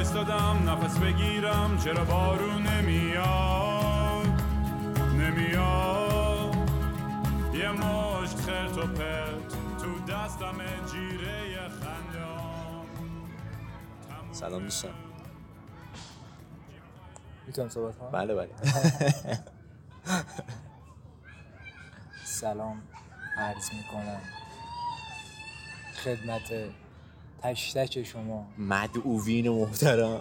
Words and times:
وایستادم 0.00 0.70
نفس 0.70 0.98
بگیرم 0.98 1.78
چرا 1.84 2.04
بارون 2.04 2.62
نمیاد؟ 2.62 4.26
نمیاد. 5.12 6.56
یه 7.54 7.70
مشت 7.70 8.36
خرت 8.36 8.78
و 8.78 8.86
پرت 8.86 9.48
تو 9.82 10.12
دستم 10.12 10.56
جیره 10.92 11.68
خندام 11.68 12.86
سلام 14.32 14.62
دوستان. 14.62 14.90
می‌تونم 17.46 17.68
صحبت 17.68 17.98
کنم؟ 17.98 18.10
بله 18.10 18.34
بله. 18.34 18.50
سلام 22.24 22.82
عرض 23.38 23.70
می‌کنم. 23.72 24.20
خدمت 26.04 26.52
تک 27.42 27.72
تک 27.74 28.02
شما. 28.02 28.46
مدعوین 28.58 29.48
محترم. 29.48 30.20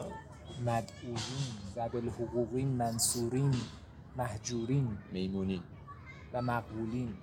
مدعوین 0.61 1.17
زب 1.75 1.95
الحقوقین 1.95 2.67
منصورین 2.67 3.55
محجورین 4.17 4.97
میمونین. 5.11 5.61
و 6.33 6.41
مقبولین. 6.41 7.13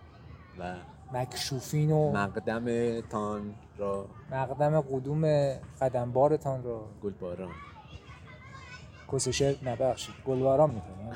و 0.59 0.75
مکشوفین 1.13 1.91
و 1.91 2.13
مقدم 2.13 3.01
تان 3.01 3.55
را. 3.79 4.07
مقدم 4.31 4.81
قدوم 4.81 5.53
قدمبارتان 5.81 6.63
را. 6.63 6.89
گلباران. 7.03 7.53
کسشر 9.13 9.57
نبخشید 9.65 10.15
گلواران 10.27 10.71
می‌کنیم 10.71 11.07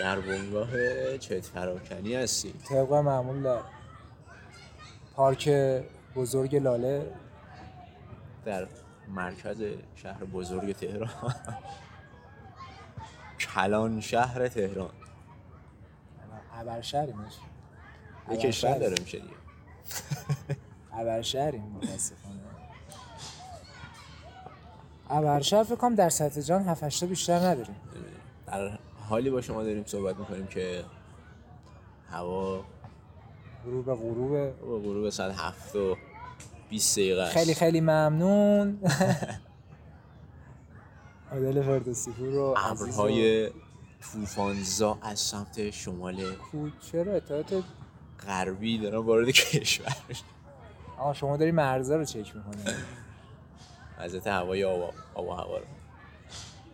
در 0.00 0.20
بنگاه 0.20 0.68
چت 1.18 1.50
پراکنی 1.50 2.14
هستی 2.14 2.52
طبق 2.68 2.92
معمول 2.92 3.42
در 3.42 3.60
پارک 5.16 5.48
بزرگ 6.16 6.56
لاله. 6.56 7.12
در 8.44 8.66
مرکز 9.08 9.62
شهر 9.94 10.24
بزرگ 10.24 10.72
تهران. 10.72 11.34
کلان 13.40 14.00
شهر 14.00 14.48
تهران. 14.48 14.90
ابرشهریم 16.54 17.26
یه 18.30 18.36
کشور 18.36 18.78
داره 18.78 18.94
میشه 19.00 19.18
دیگه. 19.18 19.34
ابرشهریم 20.92 21.62
متاسفانه. 21.62 22.40
ابرشهر 25.10 25.62
فکر 25.62 25.74
کنم 25.74 25.94
در 25.94 26.08
سطح 26.08 26.40
جان 26.40 26.62
7 26.62 26.84
8 26.84 27.04
بیشتر 27.04 27.38
نداریم. 27.38 27.76
در 28.46 28.78
حالی 29.08 29.30
با 29.30 29.40
شما 29.40 29.62
داریم 29.62 29.84
صحبت 29.86 30.16
می‌کنیم 30.16 30.46
که 30.46 30.84
هوا 32.10 32.64
غروب 33.64 33.94
غروب. 33.94 34.50
غروب 34.60 35.10
ساعت 35.10 35.34
هفت 35.38 35.76
و 35.76 35.96
20 36.74 36.98
دقیقه 36.98 37.26
خیلی 37.26 37.54
خیلی 37.54 37.80
ممنون. 37.80 38.78
عادل 41.32 41.62
فردوسی 41.62 42.10
پور 42.10 42.28
رو 42.28 42.54
ابرهای 42.56 43.50
طوفانزا 44.12 44.98
از 45.02 45.18
سمت 45.20 45.70
شمال 45.70 46.36
چرا 46.92 47.12
اطلاعات 47.12 47.64
غربی 48.26 48.78
دارن 48.78 48.96
وارد 48.96 49.28
کشور. 49.30 49.96
آه 50.98 51.14
شما 51.14 51.36
داری 51.36 51.50
مرزا 51.50 51.96
رو 51.96 52.04
چک 52.04 52.36
می‌کنی. 52.36 52.62
وضعیت 53.98 54.26
هوای 54.26 54.64
آب 54.64 54.94
آب 55.14 55.26
و 55.26 55.32
هوا 55.32 55.58
رو. 55.58 55.64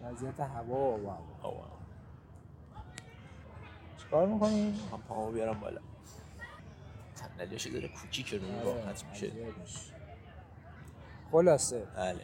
وضعیت 0.04 0.40
هوا 0.40 0.98
و 0.98 1.10
هوا. 1.10 1.18
آب 1.42 1.54
و 1.54 1.58
هوا. 1.58 1.68
چیکار 3.98 4.26
می‌کنی؟ 4.26 4.74
من 4.92 4.98
پاهمو 5.08 5.30
بیارم 5.30 5.60
بالا. 5.60 5.80
صندلیش 7.14 7.66
داره 7.66 7.88
کوچیک 7.88 8.34
رو 8.34 8.38
آره، 8.44 8.64
راحت 8.64 9.04
میشه. 9.12 9.32
خلاصه. 11.32 11.82
بله. 11.96 12.20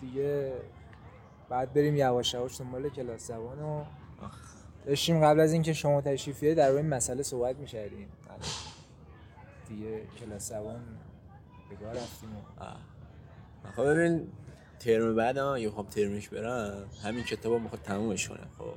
دیگه 0.00 0.52
بعد 1.48 1.72
بریم 1.72 1.96
یواش 1.96 2.34
یواش 2.34 2.60
دنبال 2.60 2.88
کلاس 2.88 3.26
زبان 3.26 3.58
و 3.58 3.84
داشتیم 4.86 5.24
قبل 5.24 5.40
از 5.40 5.52
اینکه 5.52 5.72
شما 5.72 6.00
تشریف 6.00 6.40
بیارید 6.40 6.58
در 6.58 6.70
این 6.70 6.88
مسئله 6.88 7.22
صحبت 7.22 7.56
می‌کردیم. 7.56 8.08
دیگه 9.68 10.06
کلاس 10.20 10.48
زبان 10.48 10.80
به 11.70 11.85
گا 11.85 11.92
رفتیم 11.92 12.36
و. 12.36 12.64
خب 13.76 13.82
ببین 13.82 14.28
ترم 14.78 15.16
بعد 15.16 15.38
هم 15.38 15.46
اگه 15.46 15.68
بخوام 15.68 15.86
ترمش 15.86 16.28
برم. 16.28 16.88
همین 17.02 17.24
کتاب 17.24 17.60
می‌خواد 17.60 17.82
تمومش 17.82 18.28
کنم 18.28 18.48
خب. 18.58 18.74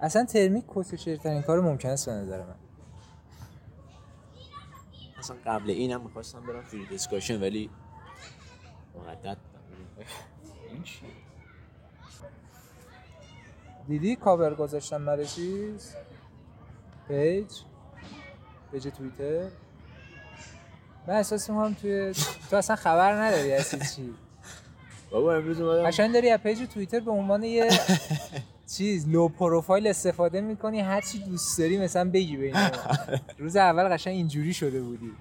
اصلا 0.00 0.24
ترمیک 0.24 0.64
کس 0.76 0.88
ترین 1.22 1.42
کار 1.42 1.60
ممکن 1.60 1.88
است 1.88 2.08
به 2.08 2.12
نظر 2.12 2.38
من. 2.38 2.54
اصلا 5.18 5.36
قبل 5.46 5.70
اینم 5.70 6.00
می‌خواستم 6.00 6.40
برم 6.40 6.62
free 6.62 6.86
discussion 6.86 7.40
ولی 7.40 7.70
مردد 8.94 9.36
این 10.72 10.82
چیه؟ 10.82 11.08
دیدی 13.88 14.16
کاور 14.16 14.54
گذاشتم 14.54 15.06
برای 15.06 15.26
چیز؟ 15.26 15.94
page؟ 17.08 17.46
page 18.72 18.88
توییتر؟ 18.88 19.48
من 21.06 21.14
احساس 21.14 21.50
می‌کنم 21.50 21.74
توی 21.74 22.12
تو 22.50 22.56
اصلا 22.56 22.76
خبر 22.76 23.12
نداری 23.12 23.52
از 23.52 23.70
چی. 23.96 24.14
بابا 25.10 25.34
امروز 25.34 25.60
اومدم 25.60 25.86
قشنگ 25.86 26.12
داری 26.12 26.30
از 26.30 26.40
page 26.40 26.68
توییتر 26.74 27.00
به 27.00 27.10
عنوان 27.10 27.42
یه 27.42 27.68
چیز 28.76 29.08
low 29.08 29.28
profile 29.28 29.86
استفاده 29.86 30.40
می‌کنی 30.40 30.80
هر 30.80 31.00
چی 31.00 31.18
دوست 31.18 31.58
داری 31.58 31.78
مثلا 31.78 32.10
بگی 32.10 32.36
به 32.36 32.52
روز 33.38 33.56
اول 33.56 33.88
قشنگ 33.88 34.14
اینجوری 34.14 34.54
شده 34.54 34.82
بودی. 34.82 35.12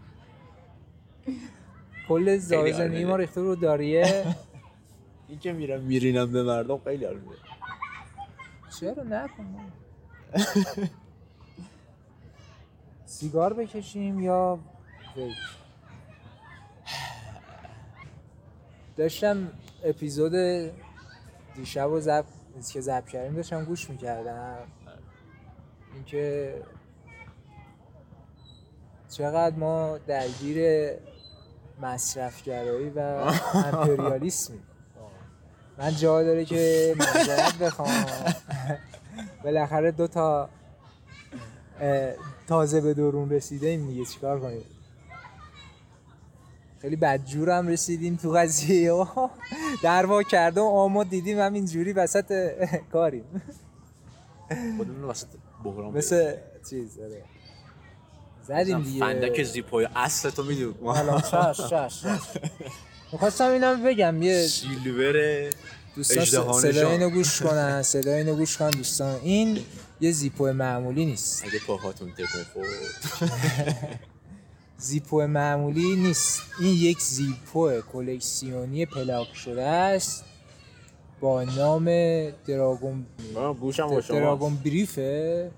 کل 2.07 2.39
حال 2.51 3.05
ما. 3.05 3.15
ریخته 3.15 3.41
رو 3.41 3.55
داریه. 3.55 4.25
این 5.29 5.39
که 5.39 5.53
میرم 5.53 5.81
میرینم 5.81 6.31
به 6.31 6.43
مردم 6.43 6.77
خیلی 6.77 7.05
میده 7.05 7.37
چرا؟ 8.79 9.03
نکن. 9.03 9.71
سیگار 13.05 13.53
بکشیم 13.53 14.19
یا 14.19 14.59
ویپ 15.15 15.33
داشتم 18.97 19.51
اپیزود 19.83 20.33
دیشب 21.55 21.89
و 21.91 21.99
زب 22.57 22.73
که 22.73 22.81
زب 22.81 23.05
کردیم 23.05 23.35
داشتم 23.35 23.65
گوش 23.65 23.89
می‌کردم. 23.89 24.57
اینکه 25.93 26.55
چقدر 29.09 29.55
ما 29.55 29.97
درگیر 29.97 30.89
مصرفگرایی 31.81 32.89
و 32.89 32.99
امپریالیسمیم. 33.53 34.63
من 35.77 35.95
جا 35.95 36.23
داره 36.23 36.45
که 36.45 36.95
معذرت 36.99 37.57
بخوام. 37.57 38.05
بالاخره 39.43 39.91
دو 39.91 40.07
تا 40.07 40.49
تازه 42.47 42.81
به 42.81 42.93
درون 42.93 43.29
رسیده 43.29 43.67
ایم 43.67 43.87
دیگه. 43.87 44.05
چیکار 44.05 44.39
کنیم؟ 44.39 44.65
خیلی 46.87 46.95
بدجور 46.95 47.49
هم 47.49 47.67
رسیدیم 47.67 48.15
تو 48.15 48.31
قضیه. 48.31 48.91
و 48.93 49.05
دروا 49.83 50.23
کردم 50.23 50.61
آما 50.61 51.03
دیدیم 51.03 51.39
همین 51.39 51.65
جوری 51.65 51.93
وسط 51.93 52.51
کاریم. 52.93 53.23
خودمون 54.77 55.03
وسط 55.03 55.27
بحران 55.63 55.97
مثل 55.97 56.35
چیز 56.69 56.99
آره. 56.99 57.23
زدیم 58.47 58.83
دیگه. 58.83 58.99
فندک 58.99 59.43
زیپای 59.43 59.87
اصل 59.95 60.29
تو 60.29 60.43
می‌دونی. 60.43 60.75
حالا 60.85 61.21
شش 61.31 61.61
شش 61.61 62.01
شش. 62.01 62.39
می‌خواستم 63.13 63.49
اینم 63.51 63.83
بگم 63.83 64.21
یه 64.21 64.47
سیلور 64.47 65.49
دوستان 65.95 66.25
صدای. 66.53 66.85
اینو 66.85 67.09
گوش 67.09 67.41
کنن 67.41 67.81
صدای 67.81 68.13
اینو 68.17 68.35
گوش 68.35 68.57
کنن 68.57 68.69
دوستان. 68.69 69.19
این 69.23 69.59
یه 69.99 70.11
زیپو 70.11 70.53
معمولی 70.53 71.05
نیست. 71.05 71.43
اگه 71.45 71.59
پاهاتون 71.67 72.11
تکون 72.11 72.43
خورد. 72.53 73.99
زیپو 74.77 75.27
معمولی 75.27 75.95
نیست. 75.95 76.41
این 76.59 76.73
یک 76.73 77.01
زیپو 77.01 77.81
کلکسیونی 77.81 78.85
پلاک 78.85 79.35
شده 79.35 79.63
است 79.63 80.23
با 81.19 81.43
نام 81.43 81.85
دراگون 82.47 83.05
گوشم 83.59 83.99
دراگون 83.99 84.55
بریفه 84.55 85.51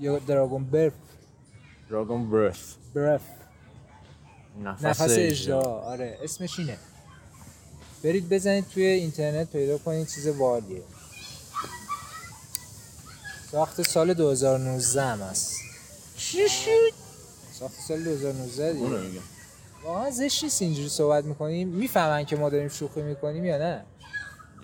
یا 0.00 0.18
دراگون 0.18 0.64
برف. 0.64 0.92
دراگون 1.90 2.30
برث 2.30 2.74
برف. 2.94 3.22
نفس 4.62 4.84
نفس 4.84 5.14
اجدا 5.18 5.60
آره 5.60 6.18
اسمش 6.22 6.58
اینه. 6.58 6.78
برید 8.04 8.28
بزنید 8.28 8.68
توی 8.68 8.84
اینترنت 8.84 9.50
پیدا 9.50 9.78
کنید 9.78 10.08
چیز 10.08 10.38
بالیه 10.38 10.82
ساخت 13.50 13.82
سال 13.82 14.14
2019 14.14 15.02
هم 15.02 15.20
هست. 15.20 15.56
چی 16.16 16.48
شد؟ 16.48 17.01
ساخت 17.62 17.80
سال 17.80 18.04
2019 18.04 18.72
دیگه. 18.72 19.20
واقعا 19.84 20.10
زشت 20.10 20.44
نیست 20.44 20.62
اینجوری 20.62 20.88
صحبت 20.88 21.24
می‌کنیم. 21.24 21.68
می‌فهمن 21.68 22.24
که 22.24 22.36
ما 22.36 22.50
داریم 22.50 22.68
شوخی 22.68 23.02
می‌کنیم 23.02 23.44
یا 23.44 23.58
نه؟ 23.58 23.84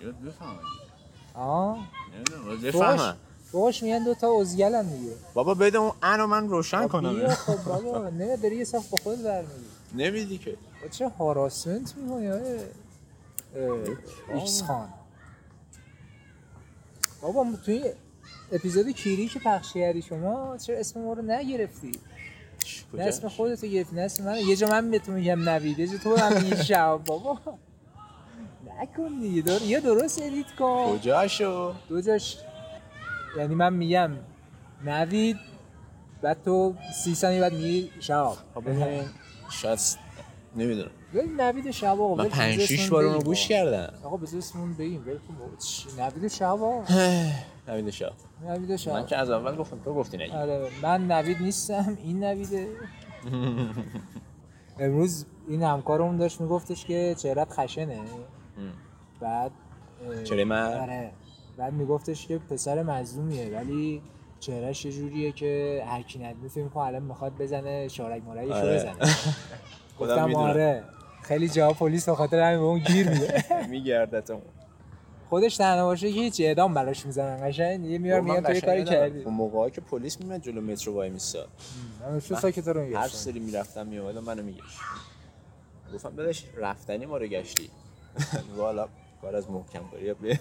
یاد 0.03 0.15
بفهمم 0.15 0.59
آه. 1.33 1.87
بفهمم 2.63 3.17
فوقش 3.51 3.83
میگن 3.83 4.03
دوتا 4.03 4.41
ازگلن 4.41 4.87
دیگه. 4.87 5.11
بابا 5.33 5.53
بده 5.53 5.77
اون 5.77 5.91
انو 6.03 6.27
من 6.27 6.49
روشن 6.49 6.81
خب 6.81 6.91
کنم. 6.91 7.15
بیا 7.15 7.29
خب 7.29 7.63
بابا 7.63 8.09
نه 8.09 8.37
داری 8.37 8.55
یه 8.55 8.63
صف 8.63 8.89
با 8.89 8.97
خود 9.03 9.23
برمیدی 9.23 9.65
نمیدی 9.93 10.37
که. 10.37 10.57
چه 10.91 11.09
هاراسمنت 11.09 11.97
می‌کنی 11.97 12.31
آره 12.31 12.67
ایکس 14.33 14.63
خان؟ 14.63 14.89
بابا 17.21 17.47
توی 17.65 17.83
اپیزود 18.51 18.89
کیری 18.89 19.27
که 19.27 19.39
پخش 19.39 19.73
کردی 19.73 20.01
شما 20.01 20.57
چرا 20.57 20.77
اسم 20.77 21.01
ما 21.01 21.13
رو 21.13 21.21
نگرفتی؟ 21.21 21.91
نه 22.93 23.03
اسم 23.03 23.27
خودتو 23.27 23.67
گرفتی 23.67 23.95
نه 23.95 24.01
اسم 24.01 24.23
من 24.25 24.37
یه 24.37 24.55
جا 24.55 24.67
من 24.67 24.91
به 24.91 24.99
تو 24.99 25.11
میگم 25.11 25.49
نوید 25.49 25.79
یه 25.79 25.87
جا 25.87 25.97
تو 25.97 26.15
هم 26.15 26.33
میگی 26.43 26.63
شب 26.69 26.99
بابا. 27.05 27.39
نکن 28.81 29.19
دیگه 29.21 29.41
در... 29.41 29.61
یه 29.61 29.79
درست 29.79 30.21
edit 30.21 30.51
کن. 30.59 30.97
کجاشو؟ 30.97 31.73
دو 31.89 32.01
جاش. 32.01 32.37
یعنی 33.37 33.55
من 33.55 33.73
میگم 33.73 34.11
نوید 34.85 35.37
بعد 36.21 36.43
تو 36.45 36.75
سی 37.03 37.15
ثانیه 37.15 37.41
بعد 37.41 37.53
میگی 37.53 37.91
شهاب. 37.99 38.37
خب 38.55 38.61
ببین. 38.69 39.03
شاید 39.51 39.79
نمی‌دونم 40.55 40.89
ولی 41.13 41.27
نوید 41.27 41.83
آقا 41.85 42.15
من 42.15 42.23
ول 42.23 42.29
کن، 42.29 42.37
پنج 42.37 42.53
بذار 42.53 42.65
شیش 42.67 42.79
اسممون 42.79 42.89
بار 42.89 43.05
اونو 43.05 43.21
گوش 43.23 43.39
آقا. 43.39 43.47
کردم 43.49 43.93
آقا 44.03 44.17
بذار 44.17 44.37
اسممون 44.37 44.73
بگیم 44.73 45.03
ول 45.07 45.17
کن 45.17 45.35
بابا. 45.39 45.55
چی؟ 45.57 45.87
نوید 45.97 46.43
آقا. 46.43 46.83
نوید 47.67 47.89
شاه 47.89 48.13
نوید 48.43 48.69
من 48.71 48.77
شهاب 48.77 49.07
که 49.07 49.17
از 49.17 49.29
اول 49.29 49.55
گفتم 49.55 49.79
تو 49.79 49.93
گفتی 49.93 50.17
نگی 50.17 50.31
آره 50.31 50.67
من 50.81 51.11
نوید 51.11 51.41
نیستم 51.41 51.97
این 52.03 52.23
نویده 52.23 52.67
امروز 54.79 55.25
این 55.47 55.63
همکارمون 55.63 56.17
داشت 56.17 56.41
میگفتش 56.41 56.85
که 56.85 57.15
چهرت 57.17 57.53
خشنه 57.53 57.99
بعد 59.19 59.51
چهره 60.23 60.45
من؟ 60.45 60.79
آره 60.81 61.11
بعد 61.57 61.73
میگفتش 61.73 62.27
که 62.27 62.37
پسر 62.37 62.83
مظلومیه 62.83 63.57
ولی 63.57 64.01
چهرهش 64.39 64.85
یه 64.85 64.91
جوریه 64.91 65.31
که 65.31 65.83
هر 65.87 66.01
کی 66.01 66.19
ندونه 66.19 66.47
فکر 66.47 66.79
الان 66.79 67.03
می‌خواد 67.03 67.37
بزنه 67.37 67.87
شارک 67.87 68.23
مارکشو 68.23 68.53
آره. 68.53 68.75
بزنه 68.75 68.95
گفتم. 69.99 70.35
آره. 70.35 70.83
خیلی 71.21 71.49
جا 71.49 71.73
پلیس 71.73 72.09
به 72.09 72.15
خاطر 72.15 72.39
همین 72.39 72.59
به 72.59 72.65
اون 72.65 72.79
گیر 72.79 73.09
میده. 73.09 73.43
میگردتم 73.69 74.41
خودش 75.29 75.57
تنها 75.57 75.85
باشه 75.85 76.11
که 76.11 76.19
هیچ 76.19 76.41
اعدام 76.41 76.73
براش 76.73 77.05
می‌زنن 77.05 77.49
قشنگ. 77.49 77.81
دیگه 77.81 77.97
میار 77.97 78.21
میگن 78.21 78.41
تو 78.41 78.53
یه 78.53 78.61
کاری 78.61 78.83
کردی. 78.83 79.23
اون 79.23 79.33
موقعی 79.33 79.71
که 79.71 79.81
پلیس 79.81 80.21
میمد 80.21 80.41
جلو 80.41 80.61
مترو 80.61 80.93
وای 80.93 81.09
میساد. 81.09 81.49
من 82.01 82.19
شو 82.19 82.35
ساکت 82.35 82.67
رو 82.67 82.81
هر 82.81 82.85
میگشتم. 82.87 83.07
سری 83.07 83.39
می‌رفتم 83.39 83.87
میومدم 83.87 84.23
منو 84.23 84.43
میگشت. 84.43 84.77
گفتم 85.93 86.15
داداش 86.15 86.45
رفتنی 86.57 87.05
ما 87.05 87.17
رو 87.17 87.27
گشتی. 87.27 87.69
والا 88.57 88.87
کار 89.21 89.35
از 89.35 89.51
محکم 89.51 89.79
کاری 89.91 90.13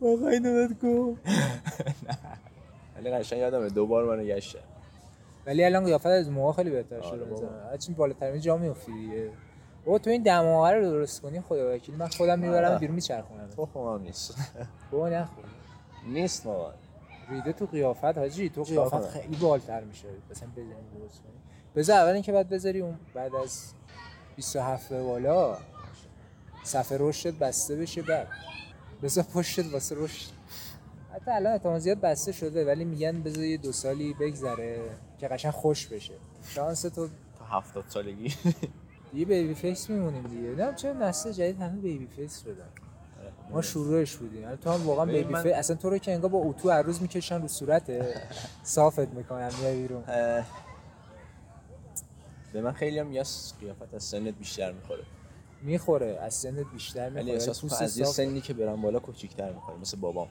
واقعا 0.00 0.28
اینو 0.28 0.52
بهت 0.54 0.80
گفت. 0.80 1.20
ولی 2.96 3.10
قشنگ 3.10 3.38
یادمه 3.38 3.68
دو 3.68 3.86
بار 3.86 4.04
منو 4.04 4.24
گشتن. 4.24 4.58
ولی 5.46 5.64
الان 5.64 5.84
قیافت 5.84 6.06
از 6.06 6.30
موقع 6.30 6.52
خیلی 6.52 6.70
بهتر 6.70 6.96
آره 6.96 7.18
شده. 7.18 7.32
مثلا 7.32 7.68
هرچی 7.70 7.92
بالاتر 7.92 8.38
جا 8.38 8.56
میافتی 8.56 8.92
دیگه. 8.92 9.30
بابا 9.84 9.98
تو 9.98 10.10
این 10.10 10.22
دماغه 10.22 10.70
رو 10.70 10.82
درست 10.82 11.20
کنی 11.22 11.40
خدا 11.40 11.74
وکیل. 11.74 11.96
من 11.96 12.08
خودم 12.08 12.38
می‌برم 12.38 12.68
آره. 12.70 12.78
بیرون 12.78 12.94
میچرخونم. 12.94 13.48
تو 13.56 13.94
هم 13.94 14.02
نیست. 14.02 14.34
بابا 14.90 15.08
نخور 15.08 15.44
نیست 16.06 16.46
واقعا 16.46 16.72
ریده 17.30 17.52
تو 17.52 17.66
قیافت 17.66 18.18
حاجی. 18.18 18.48
تو 18.48 18.62
قیافت؟ 18.62 19.08
خیلی 19.08 19.36
بالتر 19.36 19.84
میشه. 19.84 20.08
مثلا 20.30 20.48
بزنی 20.48 21.00
درست 21.00 21.22
کنی. 21.22 21.32
بذار 21.74 21.98
اول 21.98 22.12
اینکه 22.12 22.32
بعد 22.32 22.48
بذاری 22.48 22.80
اون 22.80 22.96
بعد 23.14 23.34
از 23.34 23.72
27 24.36 24.88
به 24.88 25.02
بالا. 25.02 25.56
صفحه 26.64 26.98
رشدت 27.00 27.34
بسته 27.34 27.76
بشه 27.76 28.02
بعد. 28.02 28.28
بذار 29.02 29.24
پشتت 29.34 29.72
واسه 29.72 29.96
رشد. 29.98 30.30
حتی 31.14 31.30
الان 31.30 31.52
احتمال 31.52 31.78
زیاد 31.78 32.00
بسته 32.00 32.32
شده 32.32 32.64
ولی 32.64 32.84
میگن 32.84 33.22
بذار 33.22 33.44
یه 33.44 33.56
دو 33.56 33.72
سالی 33.72 34.14
بگذره. 34.20 34.80
که 35.18 35.28
قشنگ 35.28 35.52
خوش 35.52 35.86
بشه. 35.86 36.14
شانس 36.48 36.82
تو 36.82 37.08
تا 37.38 37.44
هفتاد 37.44 37.84
سالگی. 37.88 38.34
دیگه 39.12 39.24
baby 39.24 39.54
face 39.54 39.90
میمونیم 39.90 40.22
دیگه. 40.22 40.48
نه 40.64 40.74
چرا 40.74 40.92
نسل 40.92 41.32
جدید 41.32 41.60
همه 41.60 41.80
baby 41.80 42.06
face 42.06 42.42
شدن؟ 42.42 42.68
ما 43.50 43.62
شروعش 43.62 44.16
بودیم. 44.16 44.56
تو 44.56 44.70
هم 44.70 44.86
واقعا 44.86 45.04
baby 45.04 45.32
من- 45.32 45.42
face 45.42 45.52
اصلا 45.52 45.76
تو 45.76 45.90
رو 45.90 45.98
که 45.98 46.12
انگار 46.14 46.30
با 46.30 46.38
اتو 46.38 46.70
هر 46.70 46.82
روز 46.82 47.02
می‌کشن 47.02 47.42
رو 47.42 47.48
صورته 47.48 48.14
صافت 48.62 49.08
می‌کنن 49.08 49.50
میای 49.60 49.82
بیرون. 49.82 50.04
اه، 50.08 50.44
به 52.52 52.60
من 52.62 52.72
خیلی 52.72 52.98
هم 52.98 53.06
میگه 53.06 53.22
قیافت 53.60 53.94
از 53.94 54.04
سنت 54.04 54.34
بیشتر 54.34 54.72
می‌خوره. 54.72 55.02
می‌خوره 55.62 56.18
از 56.20 56.34
سنت 56.34 56.66
بیشتر 56.72 57.00
ولی 57.00 57.14
می‌خوره 57.14 57.32
احساس 57.32 57.64
می‌کنم 57.64 57.78
از 57.80 57.98
یه 57.98 58.04
سنی 58.04 58.40
که 58.40 58.54
برم 58.54 58.82
بالا 58.82 58.98
کوچیک‌تر 58.98 59.52
می‌خوره 59.52 59.78
مثل 59.78 59.96
بابام. 59.96 60.28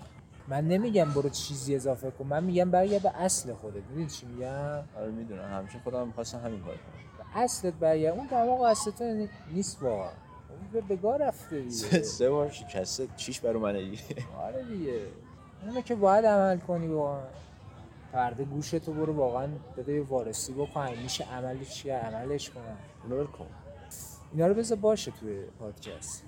من 0.47 0.67
نمیگم 0.67 1.11
برو 1.11 1.29
چیزی 1.29 1.75
اضافه 1.75 2.11
کن. 2.11 2.25
من 2.25 2.43
میگم 2.43 2.71
برگرد 2.71 3.01
به 3.01 3.17
اصل 3.17 3.53
خودت. 3.53 3.83
می‌دونی 3.89 4.07
چی 4.07 4.25
میگم؟ 4.25 4.83
آره 4.97 5.11
می‌دونم. 5.11 5.51
همیشه 5.51 5.79
خودم 5.83 6.07
می‌خواستم 6.07 6.39
همین 6.39 6.59
کار 6.59 6.75
کنم. 6.75 6.93
به 7.17 7.39
اصلت 7.39 7.73
برگرد. 7.73 8.17
اون 8.17 8.27
دماغ 8.27 8.61
اصل 8.61 8.91
تو 8.91 9.27
نیست 9.53 9.83
واقعا. 9.83 10.09
به 10.73 10.81
بگاه 10.81 11.17
رفته 11.17 11.59
دیگه. 11.59 12.01
سه 12.03 12.29
بار 12.29 12.49
شکسته 12.49 13.07
چیش 13.17 13.39
برو 13.39 13.59
من 13.59 13.73
دیگه. 13.73 13.99
آره 14.41 14.63
دیگه. 14.63 15.01
اونو 15.63 15.81
که 15.81 15.95
باید 15.95 16.25
عمل 16.25 16.57
کنی 16.57 16.87
واقعا. 16.87 17.23
فردا 18.11 18.43
گوش 18.43 18.69
تو 18.71 18.93
برو 18.93 19.13
واقعا. 19.13 19.47
بده 19.77 19.93
یه 19.93 20.03
وارسی 20.03 20.53
بکن 20.53 20.89
میشه 21.03 21.23
عملش 21.23 21.69
چیه؟ 21.69 21.95
عملش 21.95 22.49
کنم. 22.49 22.77
اونو 23.03 23.19
ول 23.19 23.27
کن 23.27 23.47
اینا 24.31 24.47
رو 24.47 24.53
بذار 24.53 24.77
باشه 24.77 25.11
توی 25.11 25.43
پادکست. 25.59 26.23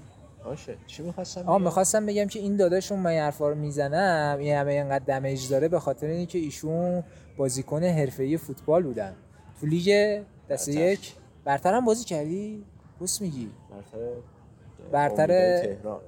باشه. 0.48 0.78
چی 0.88 1.04
می‌خواستم 1.04 1.48
آه 1.50 1.62
می‌خواستم 1.62 2.06
بگم 2.06 2.26
که 2.28 2.40
این 2.40 2.56
داداشون 2.56 3.00
من 3.00 3.12
حرفا 3.12 3.50
رو 3.50 3.56
می‌زنم 3.56 4.38
این 4.40 4.56
همه 4.56 4.72
اینقدر 4.72 5.06
دمیج 5.06 5.50
داره 5.50 5.68
به 5.68 5.80
خاطر 5.80 6.08
اینکه 6.08 6.40
ایشون 6.40 7.04
بازیکن 7.38 7.84
حرفه‌ای 7.84 8.38
فوتبال 8.38 8.84
بودن. 8.84 9.14
تو 9.62 9.68
لیگ 9.68 10.22
دسته. 10.50 10.72
یک. 10.74 11.14
برتر 11.46 11.74
هم 11.74 11.86
بازی 11.86 12.06
کردی؟ 12.06 12.66
بس 13.02 13.22
میگی. 13.22 13.50
برتر 14.92 15.28
برتر- 15.28 15.60
تهران. 15.62 16.02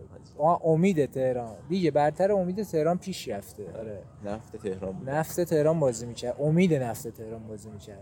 امید 0.63 1.05
تهران. 1.05 1.55
دیگه 1.69 1.91
برتر 1.91 2.31
امید 2.31 2.63
تهران 2.63 2.97
پیش 2.97 3.27
رفته. 3.27 3.63
آره. 3.79 3.99
نفت 4.25 4.55
تهران 4.55 4.91
بود. 4.91 5.09
نفت 5.09 5.41
تهران 5.41 5.79
بازی 5.79 6.05
می‌کرد. 6.05 6.35
امید 6.39 6.73
نفت 6.73 7.07
تهران 7.07 7.47
بازی 7.47 7.69
می‌کرد. 7.69 7.99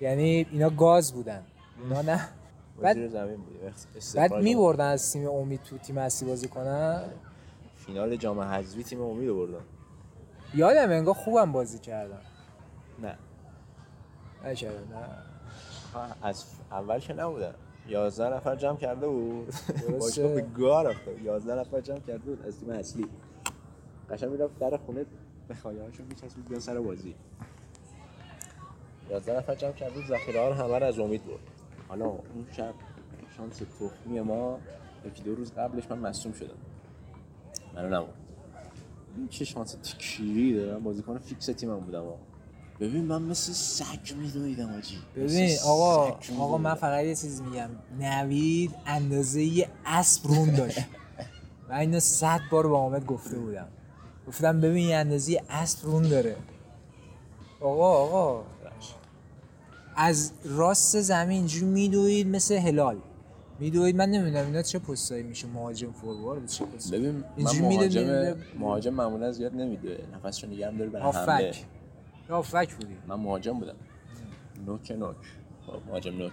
یعنی 0.00 0.46
اینا 0.52 0.70
گاز 0.70 1.12
بودن. 1.12 1.42
اینا 1.82 2.02
نه. 2.02 2.28
بعد- 2.82 3.08
زمین 3.08 3.36
بود. 3.36 3.60
بعد 4.14 4.34
میبردن 4.34 4.88
از 4.90 5.12
تیم 5.12 5.28
امید 5.28 5.62
تو 5.62 5.78
تیم 5.78 5.98
اصلی 5.98 6.28
بازی 6.28 6.48
کنن؟ 6.48 7.02
فینال 7.76 8.16
جام 8.16 8.40
حذفی 8.40 8.82
تیم 8.82 9.02
امید 9.02 9.28
رو 9.28 9.36
بردن. 9.46 9.64
یادم 10.54 10.90
انگار 10.90 11.14
خوبم 11.14 11.52
بازی 11.52 11.78
کردم 11.78 12.20
نه. 13.02 13.18
نکردم 14.44 14.96
نه. 14.98 15.06
از 16.22 16.44
اول 16.70 16.98
که 16.98 17.12
نبودن. 17.12 17.54
11 17.88 18.34
نفر 18.36 18.56
جمع 18.56 18.76
کرده 18.76 19.08
بود. 19.08 19.54
باشگاه 20.00 20.28
به 20.34 20.40
گار 20.40 20.88
رفته 20.90 21.10
بود. 21.12 21.22
11 21.22 21.54
نفر 21.54 21.80
جمع 21.80 21.98
کرده 22.00 22.18
بود 22.18 22.46
از 22.46 22.60
تیم 22.60 22.70
اصلی. 22.70 23.06
قشنگ 24.10 24.30
می‌رفت 24.30 24.58
در 24.58 24.76
خونه 24.76 25.04
به 25.48 25.54
خایه‌هاشون 25.54 26.06
میچسبید 26.06 26.48
بیان 26.48 26.60
سر 26.60 26.80
بازی. 26.80 27.14
11 29.10 29.36
نفر 29.36 29.54
جمع 29.54 29.72
کرده 29.72 29.94
بود. 29.94 30.06
ذخیره 30.06 30.40
ها 30.40 30.48
رو 30.48 30.54
همه 30.54 30.74
از 30.74 30.98
امید 30.98 31.24
برد. 31.26 31.53
حالا 31.94 32.06
اون 32.06 32.46
شب 32.56 32.74
شانس 33.36 33.56
تخمی 33.78 34.20
ما 34.20 34.58
یکی 35.06 35.22
دو 35.22 35.34
روز 35.34 35.52
قبلش 35.52 35.84
من 35.90 35.98
مصوم 35.98 36.32
شدم. 36.32 36.54
منو 37.74 37.88
نبود. 37.88 38.14
این 39.16 39.28
چه 39.28 39.44
شانس 39.44 39.72
تکیری 39.72 40.54
دارم 40.56 40.82
بازیکن 40.82 41.18
فیکس 41.18 41.46
تیمم 41.46 41.80
بودم 41.80 42.00
آقا. 42.00 42.16
ببین 42.80 43.04
من 43.04 43.22
مثل 43.22 43.52
سگ 43.52 44.14
میدویدم 44.16 44.74
آجی. 44.74 44.98
ببین 45.16 45.56
آقا 45.66 46.18
آقا 46.38 46.58
من 46.58 46.74
فقط 46.74 47.04
یه 47.04 47.14
چیز 47.14 47.42
میگم. 47.42 47.70
نوید 48.00 48.74
اندازه 48.86 49.42
یه 49.42 49.68
اسب 49.86 50.26
رون 50.28 50.54
داشت. 50.54 50.78
من 51.68 51.76
اینو 51.76 52.00
صد 52.00 52.40
بار 52.50 52.66
با 52.68 52.78
حامد 52.80 53.06
گفته 53.06 53.38
بودم. 53.38 53.68
گفتم 54.28 54.60
ببین 54.60 54.88
یه 54.88 54.96
اندازه 54.96 55.32
یه 55.32 55.42
اسب 55.48 55.86
رون 55.86 56.08
داره. 56.08 56.36
آقا 57.60 57.92
آقا 58.04 58.44
از 59.96 60.32
راست 60.44 61.00
زمین 61.00 61.30
اینجوری 61.30 61.66
میدوید 61.66 62.26
مثل 62.26 62.54
هلال. 62.54 62.98
میدوید 63.58 63.96
من 63.96 64.10
نمی‌دونم 64.10 64.46
اینا 64.46 64.62
چه 64.62 64.78
پستایی 64.78 65.22
میشه. 65.22 65.46
مهاجم 65.46 65.92
فوروارد 65.92 66.46
چه 66.46 66.64
پست 66.64 66.94
ببین 66.94 67.12
من 67.16 67.24
اینجوری 67.36 67.76
مهاجم 67.76 68.36
مهاجم 68.58 68.94
معمولا 68.94 69.32
زیاد 69.32 69.54
نمیدوه 69.54 69.96
نفسشو 70.14 70.46
نگرم 70.46 70.76
داره 70.76 70.90
برای 70.90 71.12
حمله. 71.12 71.54
یا 72.28 72.36
هافک 72.36 72.74
بودی. 72.74 72.96
من 73.06 73.14
مهاجم 73.14 73.58
بودم. 73.58 73.76
نوک 74.66 74.90
نوک. 74.90 75.16
خب، 75.66 75.88
مهاجم 75.88 76.18
نوک. 76.18 76.32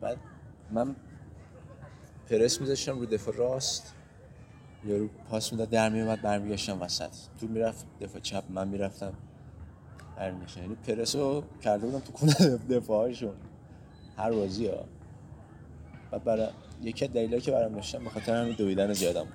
بعد 0.00 0.16
من 0.70 0.96
پرس 2.30 2.60
میذاشتم 2.60 2.98
رو 2.98 3.06
دفاع 3.06 3.34
راست. 3.34 3.94
یارو 4.84 5.08
پاس 5.30 5.52
می‌داد 5.52 5.70
در 5.70 5.88
میومد 5.88 6.22
برمیگشتم 6.22 6.82
وسط. 6.82 7.10
تو 7.40 7.46
می‌رفت 7.46 7.86
دفاع 8.00 8.20
چپ 8.20 8.44
من 8.50 8.68
می‌رفتم. 8.68 9.12
برمیگشتم 10.16 10.60
یعنی 10.62 10.74
پرس 10.74 11.16
رو 11.16 11.42
کرده 11.62 11.86
بودم 11.86 11.98
تو 11.98 12.12
کونه 12.12 12.34
دفاعشون. 12.70 13.34
هر 14.16 14.32
بازی 14.32 14.66
ها. 14.66 14.84
و 16.12 16.18
برای 16.18 16.48
یکی 16.82 17.04
از 17.04 17.12
دلیلایی 17.12 17.42
که 17.42 17.50
برام 17.50 17.72
داشتم 17.74 18.04
به 18.04 18.10
خاطر 18.10 18.42
همین 18.42 18.54
دویدن 18.54 18.92
زیادم 18.92 19.24
بود. 19.24 19.32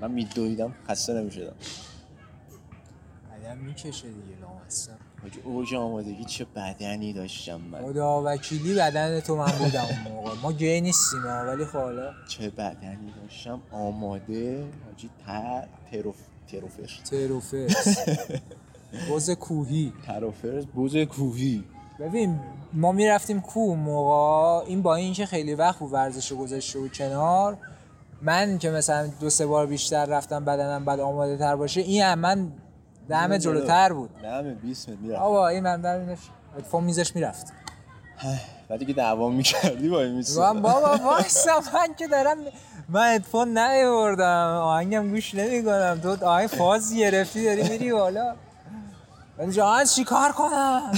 من 0.00 0.10
میدویدم 0.10 0.74
خسته 0.88 1.12
نمی‌شدم. 1.14 1.54
آدم 3.38 3.58
می‌کشه 3.58 4.08
دیگه 4.08 4.40
لامصب. 4.40 4.92
حاجی 5.22 5.40
اوج 5.40 5.74
آمادگی 5.74 6.24
چه 6.24 6.46
بدنی 6.56 7.12
داشتم 7.12 7.60
من. 7.60 7.82
خدا 7.82 8.22
وکیلی 8.26 8.74
بدن 8.74 9.20
تو 9.20 9.36
من 9.36 9.52
بودم 9.58 9.84
اون 10.04 10.14
موقع. 10.14 10.34
ما 10.42 10.52
گی 10.52 10.80
نیستیم 10.80 11.20
ها، 11.22 11.44
ولی 11.46 11.64
خب 11.64 11.78
حالا. 11.78 12.12
چه 12.28 12.50
بدنی 12.50 13.12
داشتم؟ 13.22 13.60
آماده 13.70 14.64
حاجی 14.86 15.10
تر 15.26 15.68
تروف 15.90 16.16
تروفر 16.48 17.00
تروفرز 17.10 17.98
بز 19.10 19.30
کوهی. 19.30 19.92
تروفرز 20.06 20.66
بوز 20.66 20.96
کوهی. 20.96 21.64
ببین 22.00 22.40
ما 22.72 22.92
می‌رفتیم 22.92 23.40
کوه 23.40 23.76
موقع 23.76 24.66
این 24.66 24.82
با 24.82 24.94
اینکه 24.94 25.26
خیلی 25.26 25.54
وقت 25.54 25.78
بود 25.78 25.92
ورزش 25.92 26.32
گذاشته 26.32 26.78
بود 26.78 26.92
کنار 26.92 27.56
من 28.22 28.58
که 28.58 28.70
مثلا 28.70 29.06
دو 29.20 29.30
سه 29.30 29.46
بار 29.46 29.66
بیشتر 29.66 30.06
رفتم 30.06 30.44
بدنم 30.44 30.84
بعد 30.84 31.00
آماده 31.00 31.36
تر 31.36 31.56
باشه 31.56 31.80
این 31.80 32.02
هم 32.02 32.18
من 32.18 32.52
دمه 33.08 33.38
جلوتر 33.38 33.92
بود. 33.92 34.10
دمه 34.22 34.54
20 34.54 34.88
متر 34.88 34.98
می‌رفت. 35.00 35.20
آقا 35.20 35.48
این 35.48 35.62
من 35.62 35.80
در 35.80 36.16
اتفاق 36.58 36.82
میزش 36.82 37.14
می‌رفت. 37.16 37.46
بعدی 38.68 38.84
که 38.84 38.92
دعوا 38.92 39.28
می‌کردی 39.28 39.88
با 39.88 40.02
این 40.02 40.24
من 40.38 40.62
بابا 40.62 40.96
وایسا 41.04 41.60
من 41.74 41.94
که 41.98 42.06
دارم 42.06 42.36
من 42.88 43.14
ادفون 43.14 43.58
نیاوردم. 43.58 44.60
آهنگم 44.62 45.10
گوش 45.10 45.34
نمی 45.34 45.64
کنم 45.64 46.00
تو 46.02 46.26
آهنگ 46.26 46.46
فاز 46.46 46.94
گرفتی 46.94 47.44
داری 47.44 47.68
میری 47.68 47.92
بالا. 47.92 48.34
من 49.40 49.50
جان 49.50 49.84
چی 49.84 50.04
کار 50.04 50.32
کنم؟ 50.32 50.92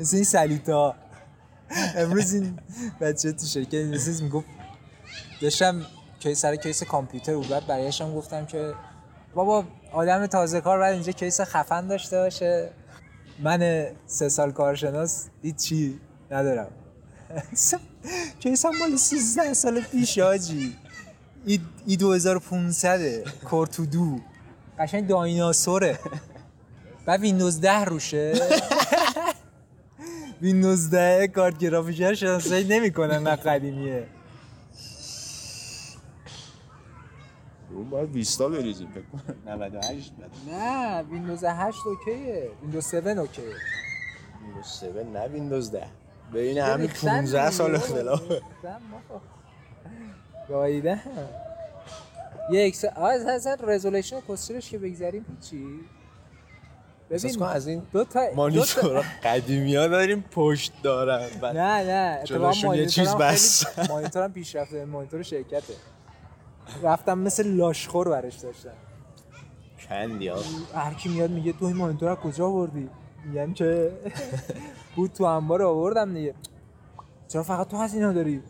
مثل 0.00 0.16
این 0.16 0.24
سلیتا. 0.24 0.94
امروز 1.96 2.32
این 2.34 2.58
بچه 3.00 3.32
تو 3.32 3.46
شرکت 3.46 3.74
نیست 3.74 4.22
می‌گفت 4.22 4.46
داشتم 5.42 5.86
که 6.20 6.34
سر 6.34 6.56
کیس 6.56 6.82
کامپیوتر 6.82 7.34
بود. 7.34 7.48
بعد 7.48 7.66
برایشم 7.66 8.14
گفتم 8.14 8.46
که 8.46 8.74
بابا 9.34 9.64
آدم 9.92 10.26
تازه 10.26 10.60
کار 10.60 10.78
بعد 10.78 10.94
اینجا 10.94 11.12
کیس 11.12 11.40
خفن 11.40 11.86
داشته 11.86 12.16
باشه. 12.18 12.70
من 13.42 13.86
سه 14.06 14.28
سال 14.28 14.52
کارشناس 14.52 15.28
هیچی 15.42 16.00
ندارم. 16.30 16.70
کیس 18.40 18.64
هم 18.66 18.78
مال 18.78 18.96
13 18.96 19.54
سال 19.54 19.80
پیش 19.80 20.18
آجی. 20.18 20.76
E 21.86 21.96
2500 21.96 23.28
Core 23.44 23.82
2 23.82 23.92
Duo 23.92 24.20
قشنگ 24.78 25.06
دایناسوره. 25.06 25.98
بعد 27.06 27.20
ویندوز 27.20 27.60
10 27.60 27.84
روشه. 27.84 28.32
ویندوز 30.42 30.90
10 30.90 31.28
کارت 31.28 31.58
گرافیکی 31.58 32.16
شناسایی 32.16 32.64
نمی‌کنن 32.64 33.22
نه 33.22 33.36
قدیمیه. 33.36 34.06
اون 37.74 37.90
باید 37.90 38.12
20 38.12 38.38
تا 38.38 38.48
بریزیم 38.48 38.88
فکر 38.90 39.02
کنم. 39.02 39.62
98 39.62 40.12
بعد 40.16 40.30
نه 40.48 41.02
ویندوز 41.02 41.44
8 41.44 41.78
اوکیه. 41.86 42.50
ویندوز 42.62 42.94
7 42.94 43.06
اوکیه. 43.06 43.44
ویندوز 44.42 44.84
7 44.84 45.06
نه 45.12 45.28
ویندوز 45.28 45.72
10 45.72 45.86
بین 46.32 46.58
همین 46.58 46.88
15 46.88 47.50
سال 47.50 47.74
اختلاف. 47.74 48.22
گاییده. 50.48 51.00
یه 52.52 52.66
اکس 52.66 52.84
از 52.96 53.26
اصلا 53.26 53.56
رزولوشن 53.68 54.20
کسترش 54.28 54.70
که 54.70 54.78
بگذاریم 54.78 55.26
هیچی. 55.28 55.66
احساس 57.10 57.36
کن 57.36 57.44
از 57.46 57.66
این 57.68 57.82
دو 57.92 58.04
تا 58.04 58.20
مانیتورا 58.36 59.02
قدیمی 59.24 59.76
ها 59.76 59.86
داریم 59.88 60.24
پشت 60.30 60.72
دارن 60.82 61.28
بعد 61.42 61.56
نه 61.56 61.84
نه 61.84 62.18
اتفاقا 62.22 62.40
جلوشون 62.52 62.74
یه 62.74 62.86
چیز 62.86 63.14
بس. 63.14 63.66
خیلی- 63.66 63.88
مانیتورم 63.88 64.32
پیشرفته 64.32 64.84
مانیتور 64.84 65.22
شرکته. 65.22 65.74
رفتم 66.82 67.18
مثل 67.18 67.46
لاشخور 67.48 68.08
برش 68.08 68.34
داشتم. 68.36 68.70
کندی 69.88 70.28
ها. 70.28 70.38
هر 70.74 70.94
کی 70.94 71.08
میاد 71.08 71.30
میگه 71.30 71.52
تو 71.52 71.64
این 71.64 71.76
مانیتور 71.76 72.08
از 72.08 72.16
کجا 72.16 72.46
آوردی؟ 72.46 72.88
میگم 73.24 73.52
که 73.54 73.92
بود 74.96 75.12
تو 75.12 75.24
انبار 75.24 75.62
آوردم 75.62 76.14
دیگه. 76.14 76.34
چرا 77.28 77.42
فقط 77.42 77.68
تو 77.68 77.76
از 77.76 77.94
اینا 77.94 78.12
داری؟ 78.12 78.42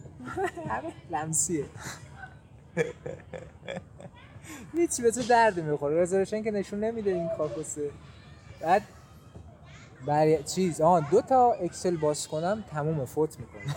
همه 0.68 0.92
لمسیه. 1.12 1.64
هیچی 4.72 5.02
به 5.02 5.10
تو 5.10 5.22
درد 5.22 5.60
می‌خوره. 5.60 6.02
رزروشن 6.02 6.42
که 6.42 6.50
نشون 6.50 6.80
نمیده 6.80 7.10
این 7.10 7.28
کاکوسه. 7.38 7.90
بعد 8.60 8.82
بر 10.06 10.42
چیز 10.42 10.80
آه 10.80 11.10
دو 11.10 11.20
تا 11.20 11.52
اکسل 11.52 11.96
باز 11.96 12.28
کنم 12.28 12.64
تموم 12.70 13.04
فوت 13.04 13.40
می‌کنه. 13.40 13.76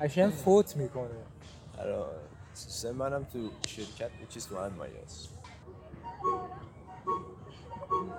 قشنگ 0.00 0.32
فوت 0.32 0.76
می‌کنه. 0.76 1.10
آره 1.78 2.04
سیستم 2.54 2.90
منم 2.90 3.24
تو 3.24 3.50
شرکت 3.66 4.10
چیز 4.28 4.48
تو 4.48 4.56
هم 4.56 4.80
است. 5.04 5.28
بابا 7.88 8.18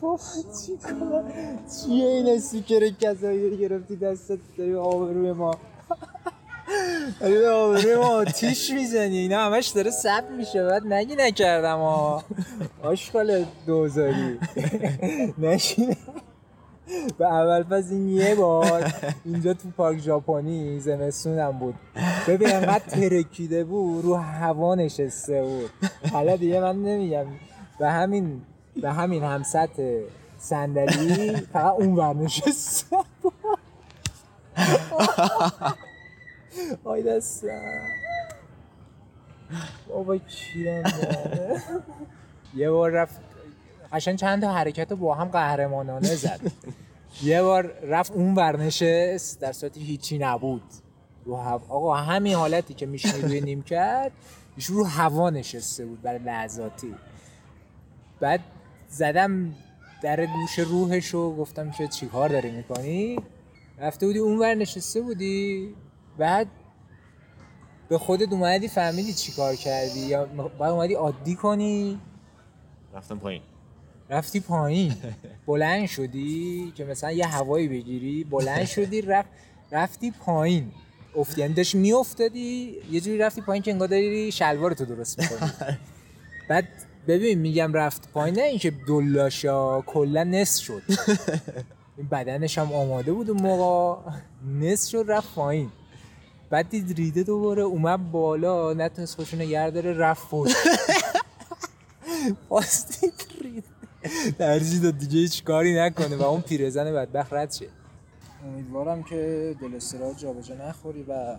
کار 0.00 0.18
چیه 1.68 2.06
این 2.08 2.26
استیکر 2.28 2.88
کسایی 2.88 3.50
رو 3.50 3.56
گرفتی 3.56 3.96
دستت 3.96 4.38
داری 4.58 4.74
آبروی 4.74 5.32
ما 5.32 5.50
داری 5.50 5.75
آبروی 7.52 7.96
ما 7.96 8.08
آتیش 8.08 8.70
می‌زنی. 8.70 9.18
اینا 9.18 9.46
همش 9.46 9.68
داره 9.68 9.90
ثبت 9.90 10.30
میشه. 10.30 10.64
بعد 10.64 10.86
نگی 10.86 11.16
نکردم 11.16 11.78
ها 11.78 12.24
آشغال 12.82 13.44
دوزاری. 13.66 14.38
نشینه 15.38 15.96
به 17.18 17.26
اول 17.26 17.62
پس 17.62 17.90
این 17.90 18.08
یه 18.08 18.34
بار 18.34 18.92
اینجا 19.24 19.54
تو 19.54 19.70
پارک 19.76 19.98
ژاپنی 19.98 20.80
زمستونم 20.80 21.52
بود. 21.52 21.74
ببین 22.28 22.54
انقدر 22.54 22.84
ترکیده 22.88 23.64
بود 23.64 24.04
رو 24.04 24.14
هوا 24.14 24.74
نشسته 24.74 25.42
بود. 25.42 25.70
حالا 26.12 26.36
دیگه 26.36 26.60
من 26.60 26.82
نمیگم. 26.82 27.26
به 27.78 27.90
همین 27.90 28.42
به 28.82 28.92
همین 28.92 29.24
همسط 29.24 29.70
صندلی 30.38 31.36
فقط 31.52 31.74
اون 31.74 31.94
ور 31.96 32.14
نشسته 32.14 32.96
بود. 33.22 33.32
آی 36.84 37.02
دستم. 37.02 37.86
بابا 39.88 40.16
کیرم. 40.16 40.82
یه 42.54 42.70
بار 42.70 42.90
رفت 42.90 43.20
قشنگ 43.92 44.18
چند 44.18 44.42
تا 44.42 44.52
حرکت 44.52 44.90
رو 44.90 44.96
با 44.96 45.14
هم 45.14 45.28
قهرمانانه 45.28 46.14
زد. 46.14 46.40
یه 47.22 47.42
بار 47.42 47.72
رفت 47.82 48.12
اون 48.12 48.34
ور 48.34 48.56
نشست 48.56 49.40
در 49.40 49.52
صورتی 49.52 49.80
هیچی 49.80 50.18
نبود. 50.18 50.62
رو 51.24 51.36
هوا 51.36 51.62
آقا 51.68 51.94
همین 51.94 52.34
حالتی 52.34 52.74
که 52.74 52.86
میشینی 52.86 53.22
روی 53.22 53.40
نیمکت 53.40 54.12
ایشون 54.56 54.76
رو 54.76 54.84
هوا 54.84 55.30
نشسته 55.30 55.86
بود 55.86 56.02
برای 56.02 56.18
لحظاتی. 56.18 56.94
بعد 58.20 58.40
زدم 58.88 59.54
در 60.02 60.26
گوش 60.26 60.58
روحش 60.58 61.06
رو 61.06 61.36
گفتم 61.36 61.70
که 61.70 61.88
چی 61.88 62.06
کار 62.06 62.28
داری 62.28 62.50
می‌کنی؟ 62.50 63.18
رفته 63.78 64.06
بودی 64.06 64.18
اون 64.18 64.38
ور 64.38 64.54
نشسته 64.54 65.00
بودی؟ 65.00 65.74
بعد 66.18 66.46
به 67.88 67.98
خودت 67.98 68.32
اومدی 68.32 68.68
فهمیدی 68.68 69.12
چی 69.14 69.32
کار 69.32 69.56
کردی؟ 69.56 70.00
یا 70.00 70.24
بعد 70.58 70.70
اومدی 70.70 70.94
عادی 70.94 71.34
کنی؟ 71.34 72.00
رفتم 72.94 73.18
پایین. 73.18 73.42
رفتی 74.10 74.40
پایین. 74.40 74.94
بلند 75.46 75.86
شدی 75.86 76.72
که 76.76 76.84
مثلا 76.84 77.12
یه 77.12 77.26
هوایی 77.26 77.68
بگیری 77.68 78.24
بلند 78.24 78.64
شدی 78.64 79.00
رفت 79.02 79.28
رفتی 79.72 80.10
پایین. 80.10 80.72
افتی 81.16 81.40
یعنی 81.40 81.54
داشتی 81.54 81.78
میافتادی 81.78 82.76
یه 82.90 83.00
جوری 83.00 83.18
رفتی 83.18 83.40
پایین 83.40 83.62
که 83.62 83.70
انگار 83.72 83.88
داری 83.88 84.32
شلوارتو 84.32 84.84
درست 84.84 85.20
می‌کنی. 85.20 85.50
بعد 86.48 86.68
ببین 87.08 87.38
میگم 87.38 87.72
رفت 87.72 88.12
پایین 88.12 88.38
نه 88.38 88.42
اینکه 88.42 88.70
دلاشا 88.70 89.80
کلا 89.80 90.24
نصف 90.24 90.64
شد. 90.64 90.82
بدنش 92.10 92.58
هم 92.58 92.72
آماده 92.72 93.12
بود 93.12 93.30
اون 93.30 93.42
موقع. 93.42 94.10
نصف 94.60 94.90
شد 94.90 95.04
رفت 95.08 95.34
پایین. 95.34 95.70
بعد 96.50 96.68
دید 96.68 96.96
ریده 96.96 97.22
دوباره 97.22 97.62
اومد 97.62 98.12
بالا 98.12 98.72
نتونست 98.72 99.16
خودشو 99.16 99.36
نگه 99.36 99.70
داره 99.70 99.92
رفت 99.92 100.30
باز 102.48 102.86
دید 103.00 103.26
ریده. 103.42 103.66
ترجیح 104.38 104.82
داد 104.82 104.98
دیگه 104.98 105.18
هیچ 105.18 105.44
کاری 105.44 105.74
نکنه 105.74 106.16
و 106.16 106.22
اون 106.22 106.40
پیرزن 106.40 106.92
بدبخت 106.92 107.32
رد 107.32 107.52
شه. 107.52 107.68
امیدوارم 108.44 109.02
که 109.02 109.54
دل 109.60 109.76
استراحت 109.76 110.18
جابجا 110.18 110.54
نخوری 110.54 111.02
و 111.02 111.36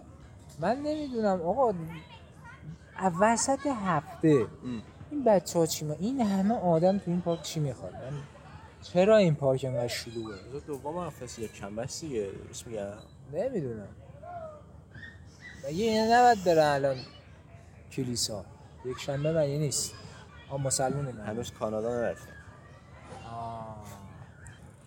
من 0.59 0.75
نمی‌دونم 0.75 1.41
آقا 1.41 1.73
وسط 3.21 3.59
هفته 3.65 4.45
این 5.11 5.23
بچه 5.23 5.59
ها 5.59 5.65
چی 5.65 5.85
ما 5.85 5.93
این 5.93 6.21
همه 6.21 6.55
آدم 6.55 6.97
تو 6.97 7.11
این 7.11 7.21
پارک 7.21 7.41
چی 7.41 7.59
می‌خواد 7.59 7.93
من 7.93 8.17
چرا 8.81 9.17
این 9.17 9.35
پارک 9.35 9.65
انقدر 9.65 9.87
شلوغه؟ 9.87 10.35
دوم 10.67 10.97
هم 10.97 11.09
فصل 11.09 11.47
است 11.77 12.01
دیگه 12.01 12.29
میگم؟ 12.67 12.93
نمی‌دونم. 13.33 13.87
مگه 15.67 15.83
اینه 15.83 16.15
نباید 16.15 16.43
برن 16.43 16.73
الان 16.73 16.97
کلیسا. 17.91 18.45
یک 18.85 18.97
شنبه 18.99 19.31
مگه 19.31 19.57
نیست؟ 19.57 19.93
آ 20.49 20.57
مسلمونه 20.57 21.11
نه 21.11 21.23
هنوز 21.23 21.51
کانادا 21.51 22.01
نرفتم 22.01 22.31
آه، 23.31 23.85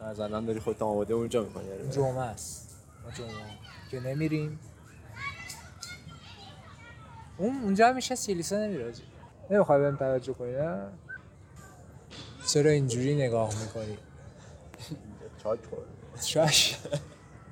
از 0.00 0.20
الان 0.20 0.44
داری 0.44 0.60
خودت 0.60 0.82
آماده 0.82 1.14
اونجا 1.14 1.42
می‌کنی؟ 1.42 1.90
جمعه 1.90 2.18
است. 2.18 2.74
ما 3.04 3.10
جمعه. 3.10 3.30
که 3.90 4.00
نمیریم. 4.00 4.58
اون 7.38 7.62
اونجا 7.62 7.92
میشه 7.92 8.16
کلیسا 8.16 8.56
نمیره 8.56 8.88
آجی 8.88 9.02
نمی‌خوای 9.50 9.80
بهم 9.80 9.96
توجه 9.96 10.32
کنی 10.32 10.52
نه؟ 10.52 10.86
چرا 12.46 12.70
اینجوری 12.70 13.14
نگاه 13.14 13.60
می‌کنی؟ 13.60 13.98
چاک 15.42 15.58
خورد. 15.70 16.22
شاش 16.22 16.78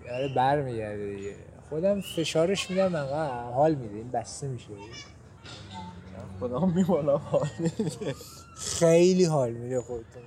یاره 0.07 0.35
بر 0.35 0.63
میگرده 0.63 1.17
دیگه. 1.17 1.35
خودم 1.69 2.01
فشارش 2.01 2.71
میدم 2.71 2.95
انقدر 2.95 3.53
حال 3.53 3.75
میده. 3.75 3.97
این 3.97 4.11
بسته 4.11 4.49
میشه. 4.49 4.69
خدا 6.41 6.67
میمالم 6.67 7.17
حال 7.17 7.49
نمیده. 7.59 8.15
خیلی 8.57 9.25
حال 9.25 9.53
میده 9.53 9.81
خودتون. 9.81 10.23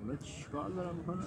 اونا 0.00 0.16
چیکار 0.16 0.70
دارم 0.70 0.94
می‌کنن 0.94 1.24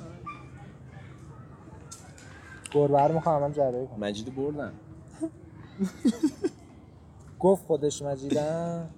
گربه 2.72 3.08
رو 3.08 3.13
می‌خوام 3.13 3.42
من 3.42 3.54
جراحی 3.54 3.88
کنم. 3.88 4.00
مجیدو 4.00 4.32
بردن. 4.32 4.74
گفت 7.39 7.66
خودش 7.66 8.01
مجیدم 8.01 8.89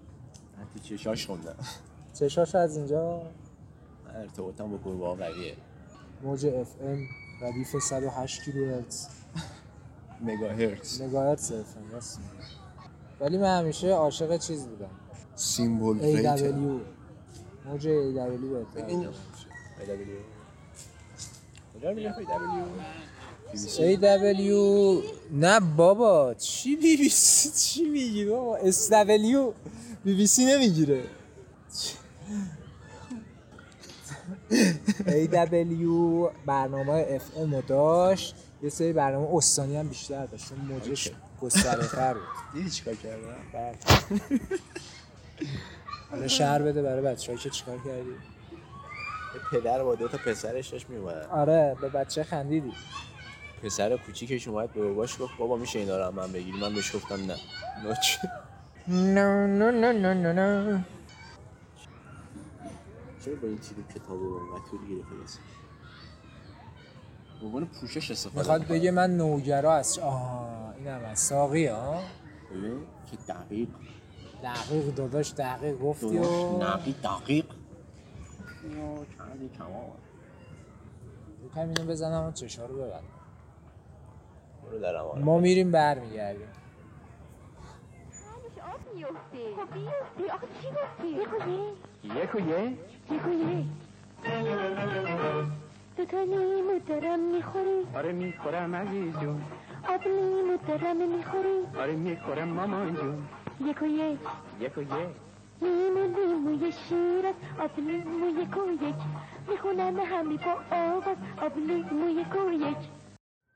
حتی 0.62 0.79
چشاش 0.79 1.27
خوندن. 1.27 1.56
چشاش 2.13 2.56
از 2.56 2.77
اینجا؟ 2.77 3.22
ارتباطم 4.15 4.72
با 4.72 4.77
گربه 4.86 5.06
ها 5.06 5.15
قویه. 5.15 5.56
موج 6.24 6.46
اف 6.46 6.75
ام. 6.82 6.98
ردیف 7.41 7.75
108 7.77 8.43
کیلوهرتز. 8.43 9.08
مگاهرتز. 10.22 11.01
مگاهرتز 11.01 11.51
راست 11.91 12.19
میگی. 12.19 12.48
ولی 13.19 13.38
من 13.38 13.60
همیشه 13.60 13.88
عاشق 13.88 14.38
چیز 14.38 14.67
بودم. 14.67 14.89
سیمبل 15.36 16.00
AW 16.00 16.81
موج 17.65 17.88
AW 17.88 18.41
بهتر 18.74 19.12
AW 23.77 25.03
نه 25.31 25.60
بابا 25.60 26.34
چی 26.34 26.75
بی 26.75 26.98
بی 26.98 27.10
سی؟ 27.10 27.50
چی 27.50 27.86
میگی 27.89 28.25
بابا؟ 28.25 28.60
SW 28.72 29.53
بی 30.03 30.15
بی 30.15 30.27
سی 30.27 30.46
نمی‌گیره. 30.46 31.03
AW 35.08 35.86
برنامه 36.46 37.06
اف 37.10 37.38
ام 37.38 37.62
داشت. 37.68 38.36
یه 38.63 38.70
سری 38.70 38.94
برنامه 38.94 39.27
استانی 39.36 39.77
هم 39.77 39.88
بیشتر 39.88 40.25
داشت. 40.25 40.50
چون 40.50 40.58
موجش 40.58 41.12
گسترده 41.41 41.88
تر 41.88 42.13
بود. 42.13 42.24
دیدی 42.53 42.70
چیکار 42.70 42.94
کردم؟ 42.96 43.36
بله. 43.53 43.75
حالا 46.12 46.27
شهر 46.27 46.62
بده 46.62 46.82
برای 46.82 47.01
بچه 47.01 47.36
که 47.36 47.50
چیکار 47.50 47.77
کردی. 47.77 48.15
پدر 49.51 49.84
با 49.84 49.96
دو 49.96 50.08
تا 50.08 50.18
پسرش 50.18 50.68
داشت 50.68 50.89
میومد 50.89 51.27
آره 51.32 51.77
به 51.82 51.89
بچه 51.89 52.24
خندیدی. 52.24 52.72
پسر 53.64 53.98
کوچیکش 53.98 54.48
اومد 54.48 54.74
به 54.74 54.81
باباش 54.88 55.22
گفت 55.22 55.38
بابا 55.38 55.57
میشه 55.57 55.79
اینا 55.79 55.98
رو 55.98 56.12
من 56.12 56.31
بگیری 56.31 56.59
من 56.59 56.74
بهش 56.74 56.96
گفتم 56.96 57.16
نه. 57.16 57.35
نوچ 57.83 58.18
نه 58.88 59.48
نه 59.48 59.72
نه 59.72 60.14
نه 60.14 60.33
نه 60.33 60.85
چرا 63.25 63.36
با 63.36 63.48
این 63.48 63.58
تیپ 63.58 63.88
کتاب 63.88 64.20
رو 64.20 64.34
انقدر 64.36 64.70
طول 64.70 64.79
گرفته 64.90 65.16
بس 65.16 65.40
به 67.40 67.46
عنوان 67.46 67.66
پوشش 67.66 68.12
استفاده 68.12 68.40
می‌خواد. 68.40 68.68
بگه 68.68 68.92
من 68.92 69.18
نوگرا 69.18 69.74
از 69.74 70.00
آها 70.00 70.74
این 70.77 70.88
هم 70.88 71.05
از 71.05 71.20
ساقی 71.20 71.66
ها 71.66 72.01
ببین 72.51 72.79
که 73.12 73.18
دقیق. 73.34 73.70
دقیق 74.44 74.96
داداش 74.96 75.34
دقیق 75.34 75.79
گفتی 75.79 76.18
و 76.18 76.58
نقی 76.64 76.96
دقیق. 77.03 77.46
یا 78.64 79.05
چندی 79.18 79.50
یکم 81.46 81.70
اینو 81.70 81.84
بزنم 81.84 82.27
و 82.27 82.32
چشا 82.32 82.66
رو 82.66 82.75
ببند 82.75 83.03
برو 84.64 84.79
در 84.79 84.96
امان 84.96 85.22
ما 85.22 85.40
میریم 85.40 85.72
برمیگردیم. 85.72 86.48
آب 88.74 88.96
میفته 88.96 89.38
خب 89.55 89.74
بیفته 89.74 90.34
آخه 90.34 90.48
چی 90.62 90.68
گفتی؟ 90.68 91.08
یک 91.08 91.34
و 91.34 91.50
یک 91.50 92.24
یک 92.24 92.36
و 92.36 92.40
یک 92.40 92.77
دو 95.98 96.05
تا 96.05 96.24
لیمو 96.24 96.79
دارم 96.87 97.19
می‌خوری؟ 97.19 97.87
آره 97.95 98.11
می‌خورم 98.11 98.75
عزیز 98.75 99.13
جون. 99.22 99.41
آب 99.89 100.01
لیمو 100.07 100.57
دارم 100.67 100.98
می‌خوری؟ 101.17 101.79
آره 101.79 101.95
می‌خورم 101.95 102.48
مامان 102.48 102.95
جون. 102.95 103.24
یک 103.69 103.81
و 103.81 103.85
یک. 103.85 104.19
یک 104.59 104.77
و 104.77 104.81
یک. 104.81 104.89
لیمو 105.61 106.03
لیموی 106.15 106.72
شیرت 106.89 107.35
آب 107.59 107.72
لیمو 107.77 108.41
یک 108.41 108.57
و 108.57 108.85
یک. 108.87 108.95
می‌خونن 109.50 110.00
همی 110.00 110.37
با 110.37 110.55
آواز 110.77 111.17
آب 111.41 111.57
لیمو 111.57 112.09
یک 112.09 112.35
و 112.35 112.51
یک. 112.51 112.77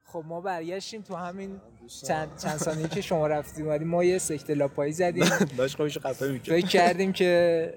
خب 0.05 0.23
ما 0.27 0.41
برگشتیم 0.41 1.01
تو 1.01 1.15
همین 1.15 1.61
چند, 2.07 2.37
چند 2.37 2.57
ثانیه 2.57 2.87
که 2.87 3.01
شما 3.01 3.27
رفتیم 3.27 3.83
ما 3.83 4.03
یه 4.03 4.17
سکته 4.17 4.53
لاپایی 4.53 4.93
زدیم. 4.93 5.25
داشت 5.57 5.75
خودش 5.77 5.97
خفه 5.97 6.27
می‌کرد. 6.31 6.55
فکر 6.55 6.67
کردیم 6.67 7.13
که 7.13 7.73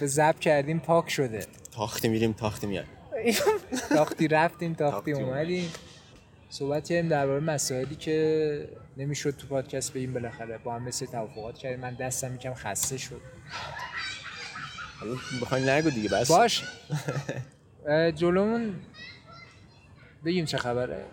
به 0.00 0.06
زب 0.06 0.38
کردیم 0.40 0.78
پاک 0.78 1.10
شده. 1.10 1.46
تاختی 1.72 2.08
میریم 2.08 2.32
تاختی 2.32 2.66
میاد 2.66 2.84
تاختی 3.88 4.28
رفتیم 4.28 4.74
تاختی 4.74 5.12
اومدیم. 5.12 5.72
صحبت 6.50 6.88
کردیم 6.88 7.08
درباره 7.08 7.40
مسائلی 7.40 7.96
که 7.96 8.68
نمی‌شد 8.96 9.36
تو 9.36 9.46
پادکست 9.46 9.92
بگیم 9.92 10.12
بالاخره. 10.12 10.58
با 10.58 10.74
هم 10.74 10.82
مثل 10.82 11.06
توافقات 11.06 11.58
کردیم. 11.58 11.80
من 11.80 11.94
دستم 11.94 12.34
یکم 12.34 12.54
خسته 12.54 12.98
شد. 12.98 13.20
حالا 15.00 15.14
بخوای 15.42 15.70
نگو 15.70 15.90
دیگه 15.90 16.08
بس. 16.08 16.28
باش. 16.28 16.64
جلومون 18.14 18.74
بگیم 20.24 20.44
چه 20.44 20.58
خبره. 20.58 21.04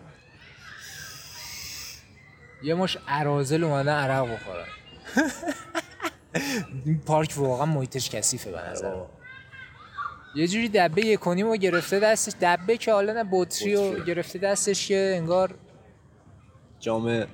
یه 2.64 2.76
مش 2.76 2.98
عرازل 3.08 3.64
اومدن 3.64 3.94
عرق 3.94 4.34
بخورن 4.34 4.66
این 6.86 7.02
پارک 7.06 7.34
واقعا 7.38 7.66
محیطش 7.66 8.10
کثیفه 8.10 8.52
به 8.52 8.70
نظر. 8.70 8.96
یه 10.36 10.48
جوری 10.48 10.70
دبه 10.70 11.06
یک 11.06 11.28
و 11.28 11.56
گرفته 11.56 12.00
دستش. 12.00 12.34
دبه 12.42 12.78
که 12.78 12.94
حالا 12.94 13.14
نه 13.14 13.30
بطری 13.32 13.76
بطری. 13.76 14.06
گرفته 14.06 14.40
دستش 14.40 14.88
که 14.88 15.14
انگار 15.18 15.56
جام 16.80 17.28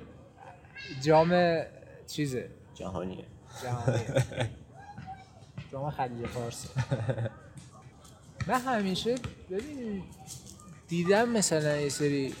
جام 1.02 1.62
چیزه. 2.06 2.50
جهانیه. 2.74 3.24
جهانیه. 3.62 4.24
جام 5.72 5.90
خلیج 5.90 6.26
فارس. 6.26 6.66
من 8.48 8.60
همیشه 8.60 9.14
ببین 9.50 10.02
دیدم 10.88 11.28
مثلا 11.28 11.76
یه 11.76 11.88
سری 11.88 12.34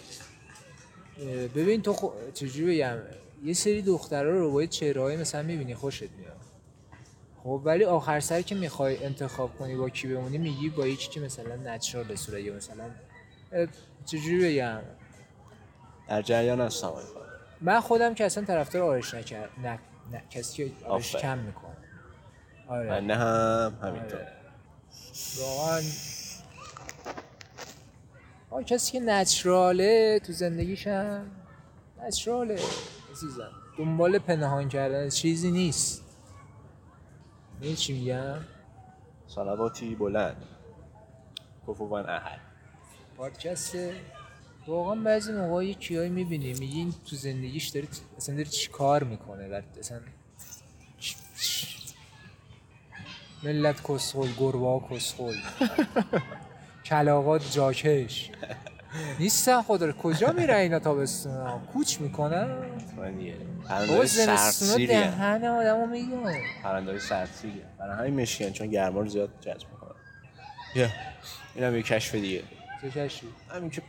ببین 1.54 1.82
تو 1.82 1.92
خو... 1.92 2.08
چجوری 2.34 2.76
بگم؟ 2.76 2.98
یه 3.44 3.54
سری 3.54 3.82
دخترها 3.82 4.30
رو 4.30 4.52
با 4.52 4.62
یه 4.62 4.68
چهرهایی 4.68 5.16
مثلا 5.16 5.42
می‌بینی 5.42 5.74
خوشت 5.74 6.02
میاد 6.02 6.36
خب 7.44 7.62
ولی 7.64 7.84
آخر 7.84 8.20
سر 8.20 8.42
که 8.42 8.54
می‌خوای 8.54 9.04
انتخاب 9.04 9.58
کنی 9.58 9.76
با 9.76 9.88
کی 9.88 10.08
بمونی 10.08 10.38
میگی 10.38 10.68
با 10.68 10.86
یکی 10.86 11.10
که 11.10 11.20
مثلا 11.20 11.56
نچرال 11.56 12.14
صورت 12.14 12.40
یا 12.40 12.54
مثلا 12.54 12.84
چجوری 14.04 14.54
بگم 14.54 14.80
در 16.08 16.22
جریان 16.22 16.60
هستم. 16.60 16.92
من 17.60 17.80
خودم 17.80 18.14
که 18.14 18.24
اصلا 18.24 18.44
طرفدار 18.44 18.82
آرش 18.82 19.14
نکرد 19.14 19.50
نه, 19.62 19.78
نه 20.12 20.22
کسی 20.30 20.56
که 20.56 20.86
آرش. 20.86 21.16
کم 21.16 21.38
می‌کنه 21.38 21.76
آره 22.68 22.88
من 22.90 23.06
نه 23.06 23.14
هم 23.16 23.78
همینطور 23.82 24.20
آره. 24.20 24.32
واقعا 25.38 25.82
آه 28.50 28.62
کسی 28.64 28.92
که 28.92 29.00
نچراله 29.00 30.20
تو 30.26 30.32
زندگیش 30.32 30.86
هم 30.86 31.30
نچراله 32.02 32.58
عزیزم. 33.16 33.50
دنبال 33.78 34.18
پنهان 34.18 34.68
کردن 34.68 35.08
چیزی 35.08 35.50
نیست. 35.50 36.04
می‌دونی 37.54 37.76
چی 37.76 37.92
میگم؟ 37.92 38.38
صلواتی 39.26 39.94
بلند. 39.94 40.36
کفوان 41.68 42.08
احد. 42.08 42.40
پادکست 43.16 43.76
واقعا 44.66 44.94
بعضی 44.94 45.32
موقع 45.32 45.66
یه 45.66 45.74
کیایی 45.74 46.10
می‌بینی 46.10 46.52
میگی 46.52 46.78
این 46.78 46.94
تو 47.06 47.16
زندگیش 47.16 47.68
داره 47.68 47.88
اصلا 48.16 48.34
داره 48.34 48.48
چی 48.48 48.70
کار 48.70 49.04
می‌کنه؟ 49.04 49.48
و 49.48 49.62
اصلا 49.78 50.00
ملت 53.42 53.92
کسخل 53.92 54.28
گربه 54.38 54.80
کسخل. 54.90 55.36
کلاغات 56.86 57.52
جاکش. 57.52 58.30
نیستن 59.18 59.62
خدا 59.62 59.86
رو. 59.86 59.92
کجا 59.92 60.32
میره 60.32 60.56
اینا 60.56 60.78
تابستونا؟ 60.78 61.58
کوچ 61.72 62.00
می‌کنن؟ 62.00 62.56
من 62.96 63.14
دیگه 63.14 63.34
بابا 63.34 63.68
پرنده 63.68 64.06
زمستونا 64.06 64.36
سرسیری 64.36 64.86
دهن 64.86 65.44
آدمو 65.44 65.86
میگن 65.86 66.32
پرنده 66.62 66.98
سرسیری 66.98 67.62
برای 67.78 67.98
همین 67.98 68.22
مشکن 68.22 68.50
چون 68.50 68.66
گرما 68.66 69.00
رو 69.00 69.08
زیاد 69.08 69.30
جذب 69.40 69.66
می‌کنن 69.72 69.96
بیا. 70.74 70.88
اینم 71.54 71.76
یه 71.76 71.82
کشف 71.82 72.14
دیگه. 72.14 72.42
چه 72.82 72.90
کشی 72.90 73.26
همین 73.50 73.70
که 73.70 73.82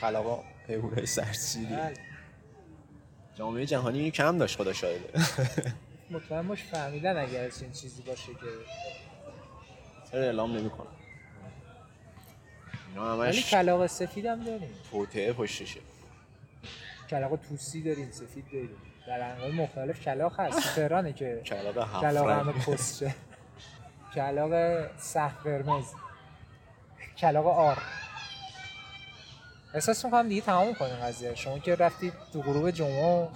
کلاغا 0.00 0.42
پیهورای 0.66 1.06
سرسیدی 1.06 1.66
بله. 1.74 1.94
جامعه 3.34 3.66
جهانی 3.66 3.98
اینو 3.98 4.10
کم 4.10 4.38
داشت 4.38 4.56
خدا 4.56 4.72
شاهده. 4.72 5.08
مطمئن 6.10 6.48
باش 6.48 6.62
فهمیدن 6.62 7.16
اگر 7.16 7.40
این 7.40 7.72
چیزی 7.72 8.02
باشه 8.02 8.26
که 8.32 8.46
چرا 10.10 10.20
اعلام 10.20 10.56
نمی‌کنن؟ 10.56 10.86
اینا 12.94 13.18
ولی 13.18 13.36
همش 13.36 13.50
کلاغ 13.50 13.86
سفید 13.86 14.26
هم 14.26 14.44
داریم. 14.44 14.70
توطعه 14.90 15.32
پشتشه 15.32 15.80
کلاغ 17.10 17.38
توسی 17.48 17.82
داریم 17.82 18.10
سفید 18.10 18.44
داریم. 18.52 18.76
در 19.06 19.30
انواع 19.30 19.50
مختلف 19.50 20.00
کلاغ 20.00 20.40
هست. 20.40 20.74
تهرانه 20.76 21.12
که 21.12 21.42
کلاغ 21.44 22.00
کلاغ. 22.00 22.30
همه 22.30 22.52
پسته 22.52 23.14
کلاغ 24.14 24.84
سخت 24.98 25.42
قرمز. 25.44 25.84
کلاغ 27.18 27.46
آر. 27.46 27.78
احساس 29.74 30.04
می‌کنم 30.04 30.28
دیگه 30.28 30.40
تمام 30.40 30.74
کنیم 30.74 30.94
قضیه. 30.94 31.34
شما 31.34 31.58
که 31.58 31.74
رفتی 31.74 32.12
تو 32.32 32.42
غروب 32.42 32.70
جمعه 32.70 33.28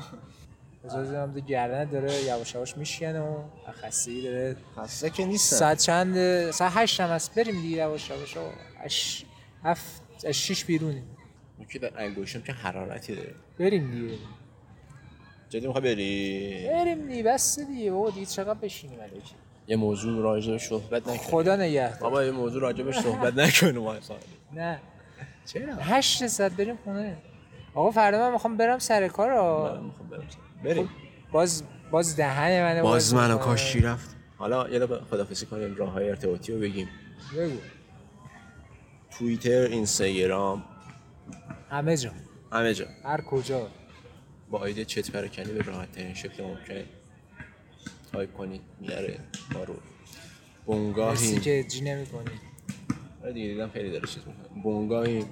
اجازه 0.85 1.12
دارم 1.12 1.33
تو 1.33 1.40
گردن 1.40 1.85
داره 1.85 2.14
یواش 2.14 2.55
یواش 2.55 2.77
میشکنه 2.77 3.21
و 3.21 3.42
خستگی 3.83 4.23
داره. 4.23 4.57
خسته 4.79 5.11
که 5.11 5.25
نیستن 5.25 5.57
ساعت 5.57 5.79
چند؟ 5.79 6.51
ساعت 6.51 6.73
هشت 6.75 7.01
هم 7.01 7.09
هست. 7.09 7.35
بریم 7.35 7.62
دیگه 7.62 7.77
یواش 7.77 8.11
یواش 8.11 8.37
و 8.37 8.40
هفت 9.66 10.02
از 10.26 10.35
شیش 10.35 10.64
بیرونیم. 10.64 11.05
اون 11.59 11.66
که 11.68 11.79
در 11.79 11.90
انگوشم 11.96 12.42
که 12.42 12.52
حرارتی 12.52 13.14
داره 13.14 13.35
بریم 13.59 13.90
دیگه. 13.90 14.14
جدی 15.48 15.66
می‌خوای 15.66 15.85
بری؟ 15.85 16.68
بریم 16.72 17.07
دیگه 17.09 17.22
بس 17.22 17.59
دیگه. 17.59 17.92
بابا 17.92 18.11
دیگه 18.11 18.26
چقدر 18.26 18.55
بشینیم 18.55 19.00
علیکی 19.00 19.35
یه 19.68 19.76
موضوع 19.76 20.22
راجع 20.22 20.59
صحبت 20.59 21.02
نکنیم. 21.02 21.18
خدا 21.18 21.57
نگهدار. 21.57 22.00
بابا 22.00 22.24
یه 22.24 22.31
موضوع 22.31 22.62
راجبش 22.62 22.98
صحبت 22.98 23.35
نکنیم. 23.35 23.79
ما 23.79 23.96
نه. 24.52 24.81
چرا؟ 25.46 25.74
هشت 25.74 26.26
صد 26.26 26.57
بریم 26.57 26.76
خونه. 26.85 27.16
آقا 27.74 27.90
فردا 27.90 28.18
من 28.18 28.33
می‌خوام 28.33 28.57
برم 28.57 28.79
سر 28.79 29.09
کار 29.09 29.31
من. 29.31 29.85
می‌خوام 29.85 30.09
برم 30.09 30.26
بریم. 30.64 30.88
باز 31.33 31.62
باز 31.90 32.16
دهن 32.16 32.62
منو 32.62 32.83
باز 32.83 33.14
منو 33.14 33.33
می‌کنه. 33.33 33.44
کاشی 33.44 33.81
رفت؟ 33.81 34.16
حالا 34.37 34.68
یه 34.68 34.87
خدافزی 34.87 35.46
کنیم 35.46 35.74
راه 35.74 35.90
های 35.90 36.09
ارتباطی 36.09 36.52
رو 36.52 36.61
بگیم. 36.61 36.88
بگو. 37.37 37.57
توییتر 39.18 39.50
اینستاگرام. 39.62 40.64
همه 41.70 41.96
جا. 41.96 42.11
همه 42.52 42.74
جا. 42.74 42.87
هر 43.05 43.20
کجا. 43.20 43.68
با 44.50 44.59
آیده 44.59 44.85
چت 44.85 45.11
پرکنی 45.11 45.52
به 45.52 45.62
راحت 45.62 45.92
ترین 45.92 46.14
شکل 46.14 46.42
ممکن. 46.44 46.85
تایپ 48.12 48.33
کنید 48.37 48.61
میاره 48.81 49.20
ما 49.52 49.64
رو. 49.64 49.74
مرسی 49.74 49.83
بونگاهی 50.66 51.40
که 51.40 51.64
جی 51.64 51.81
نمی 51.81 52.07
کنی 52.07 52.31
آره 53.22 53.33
دیگه 53.33 53.48
دیدم 53.48 53.68
خیلی 53.70 53.90
داره 53.90 54.07
چیز 54.07 54.22
می‌کنه. 54.26 54.62
بونگاهی 54.62 55.24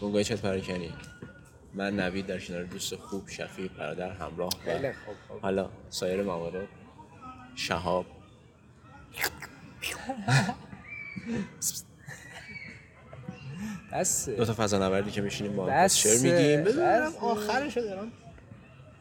بونگاهی 0.00 0.24
چت 0.24 0.40
پرکنی 0.42 0.92
من 1.74 2.00
نوید 2.00 2.26
در 2.26 2.38
کنار 2.40 2.64
دوست 2.64 2.96
خوب 2.96 3.28
شفیق 3.28 3.72
برادر 3.76 4.10
همراه 4.12 4.50
خیلی 4.64 4.92
خوب 4.92 5.14
خوب. 5.28 5.40
حالا 5.42 5.70
سایر 5.90 6.22
موارد. 6.22 6.68
شهاب. 7.54 8.06
بس 13.92 14.28
دو 14.28 14.44
تا 14.44 14.54
فضا 14.54 14.78
نوردی 14.78 15.10
که 15.10 15.20
میشینیم 15.20 15.56
با 15.56 15.66
هم 15.66 15.84
بس. 15.84 15.96
چر 15.96 16.14
میگیم 16.14 16.64
بس. 16.64 17.16
آخرش 17.20 17.78
دارم. 17.78 18.12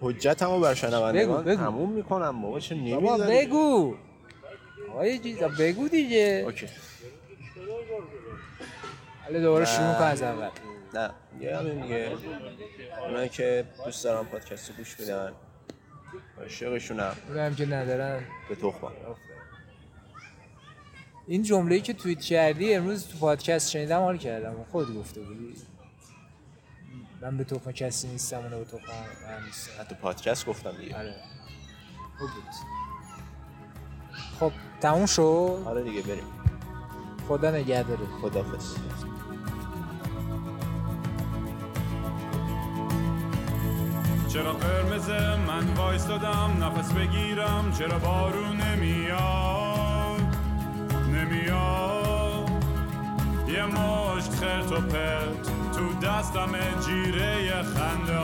حجتمو 0.02 0.60
بر 0.60 0.74
شنوندگان. 0.74 1.56
تموم 1.56 1.92
می‌کنم 1.92 2.42
بابا 2.42 2.60
چه 2.60 2.76
بابا 2.76 3.16
نمی‌ذاری 3.16 3.46
بگو. 3.46 3.96
آقای 4.90 5.20
چیزا 5.20 5.48
بگو 5.48 5.88
دیگه. 5.88 6.44
اوکی. 6.46 6.68
حالا 9.24 9.40
دوباره 9.40 9.66
شروع 9.66 9.94
کن 9.94 10.04
از 10.04 10.22
اول. 10.22 10.50
نه 10.94 11.10
یه 11.42 11.58
همین 11.58 11.82
دیگه. 11.82 12.12
اونایی 13.08 13.30
که 13.30 13.66
دوست 13.86 14.04
دارن 14.04 14.26
پادکست 14.26 14.72
گوش 14.78 15.00
میدن 15.00 15.32
عاشقشونم. 16.42 17.16
اونم 17.30 17.56
که 17.56 17.66
ندارن. 17.66 18.24
به 18.50 18.56
تخمم. 18.56 18.92
این 21.30 21.44
جمله‌ای 21.44 21.82
که 21.82 21.94
توییت 21.94 22.22
کردی 22.22 22.74
امروز 22.74 23.08
تو 23.08 23.18
پادکست 23.18 23.72
شنیدم 23.72 24.00
حال 24.00 24.18
کردم. 24.18 24.66
خود 24.72 24.96
گفته 24.96 25.22
بودی. 25.22 25.54
من 27.22 27.38
به 27.38 27.44
تخم 27.44 27.72
کسی 27.72 28.08
نیستم 28.08 28.38
اونو 28.38 28.58
به 28.58 28.66
تخم 28.66 28.78
من 29.28 29.46
نیستم. 29.46 29.72
حتی 29.82 29.96
پادکست 29.96 30.46
گفتم 30.46 30.72
دیگه. 30.72 30.98
آره. 30.98 31.16
خوب 32.20 32.30
بود 32.30 32.44
خب 34.40 34.52
تموم 34.82 35.06
شد؟ 35.06 35.64
آره 35.66 35.84
دیگه 35.84 36.02
بریم. 36.02 36.24
خدا 37.28 37.52
نگهداره. 37.52 38.06
خدافظ 38.22 38.76
چرا 44.34 44.54
قرمز 44.54 45.10
من 45.48 45.74
وایستادم؟ 45.74 46.58
نفس 46.64 46.94
بگیرم. 46.94 47.74
چرا 47.78 48.00
بارون 48.00 48.62
نمیاد؟ 48.62 49.69
نمیاد 51.30 52.50
یه 53.48 53.66
مشت 53.66 54.34
خرت 54.34 54.72
و 54.72 54.82
پرت 54.82 55.46
تو 55.76 56.08
دستم 56.08 56.52
جیره 56.86 57.64
خنده 57.64 58.20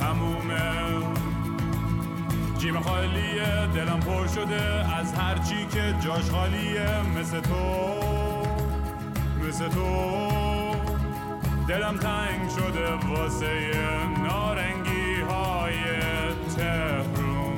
تمومه. 0.00 1.06
جیم 2.58 2.80
خالیه 2.80 3.66
دلم 3.74 4.00
پر 4.00 4.26
شده 4.26 4.94
از 4.96 5.14
هرچی 5.14 5.66
که 5.66 5.94
جاش 6.00 6.30
خالیه. 6.30 7.02
مثل 7.18 7.40
تو 7.40 7.96
مثل 9.48 9.68
تو. 9.68 10.26
دلم 11.68 11.96
تنگ 11.96 12.48
شده 12.56 12.92
واسه 12.92 13.70
نارنگی 14.22 15.20
های 15.30 15.74
تهرون. 16.56 17.56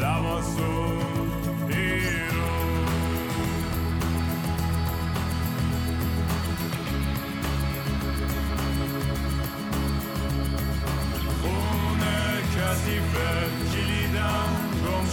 لباسون 0.00 1.09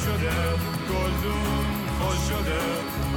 شده 0.07 0.39
گلدون 0.89 1.65
خوش 1.99 2.19
شده 2.29 2.61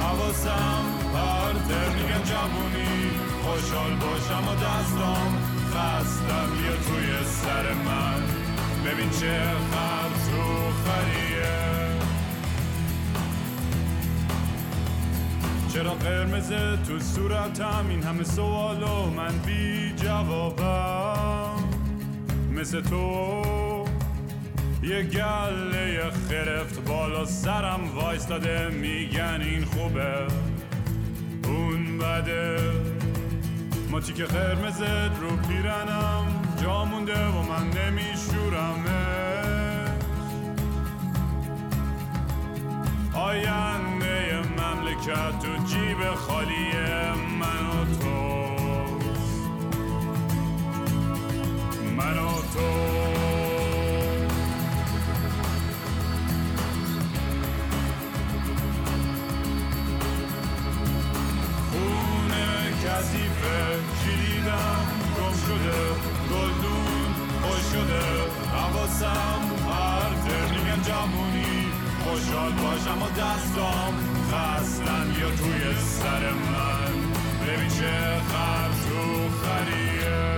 حواسم 0.01 0.83
پرته 1.13 1.93
میگم 1.95 2.23
جوونی 2.23 3.11
خوشحال 3.43 3.93
باشم 3.95 4.47
و 4.47 4.55
دستام 4.55 5.37
خستم 5.73 6.49
بیا 6.57 6.71
توی 6.71 7.25
سر 7.25 7.73
من. 7.73 8.21
ببین 8.85 9.09
چه 9.09 9.41
خط 9.71 10.33
رو 10.33 10.71
خریه 10.85 11.51
چرا 15.73 15.93
قرمز 15.93 16.49
تو 16.87 16.99
صورتم؟ 16.99 17.85
این 17.89 18.03
همه 18.03 18.23
سوال 18.23 18.83
و 18.83 19.09
من 19.09 19.37
بی 19.45 19.93
جوابم 19.95 21.63
مثل 22.55 22.81
تو 22.81 23.70
یه 24.83 25.03
گله 25.03 26.11
خرفت 26.29 26.79
بالا 26.79 27.25
سرم 27.25 27.95
وایستاده 27.95 28.69
میگن 28.69 29.41
این 29.41 29.65
خوبه. 29.65 30.27
اون 31.43 31.97
بده. 31.97 32.57
ماچی 33.91 34.13
که 34.13 34.23
قرمزت 34.23 35.19
رو 35.21 35.37
پیرنم 35.47 36.25
جا 36.63 36.85
مونده 36.85 37.27
و 37.27 37.41
من 37.41 37.69
نمیشورمه. 37.69 39.21
آینده 43.13 44.41
مملکت 44.57 45.39
تو 45.39 45.65
جیب 45.65 46.15
خالی 46.15 46.71
من 47.39 47.65
و 47.67 47.85
توست 47.85 49.49
من 51.97 52.17
و 52.17 52.41
تو. 52.53 53.20
خوشحال 72.11 72.51
باشم 72.51 73.01
و 73.01 73.09
دستام 73.09 73.93
خستن. 74.31 75.15
یا 75.21 75.29
توی 75.29 75.75
سر 75.75 76.31
من. 76.31 76.93
ببین 77.47 77.69
چه 77.69 78.21
خرد 78.29 78.71
تو 78.89 79.29
خریه 79.43 80.30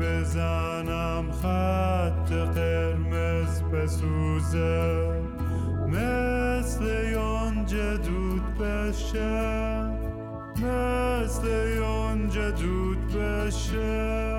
بزنم 0.00 1.32
خط 1.32 2.32
قرمز 2.32 3.62
بسوزه. 3.62 5.10
مثل 5.88 6.84
یونج 7.12 7.74
دود 7.74 8.42
بشه. 8.58 9.84
مثل 10.56 11.46
یونج 11.76 12.38
دود 12.38 13.14
بشه. 13.16 14.29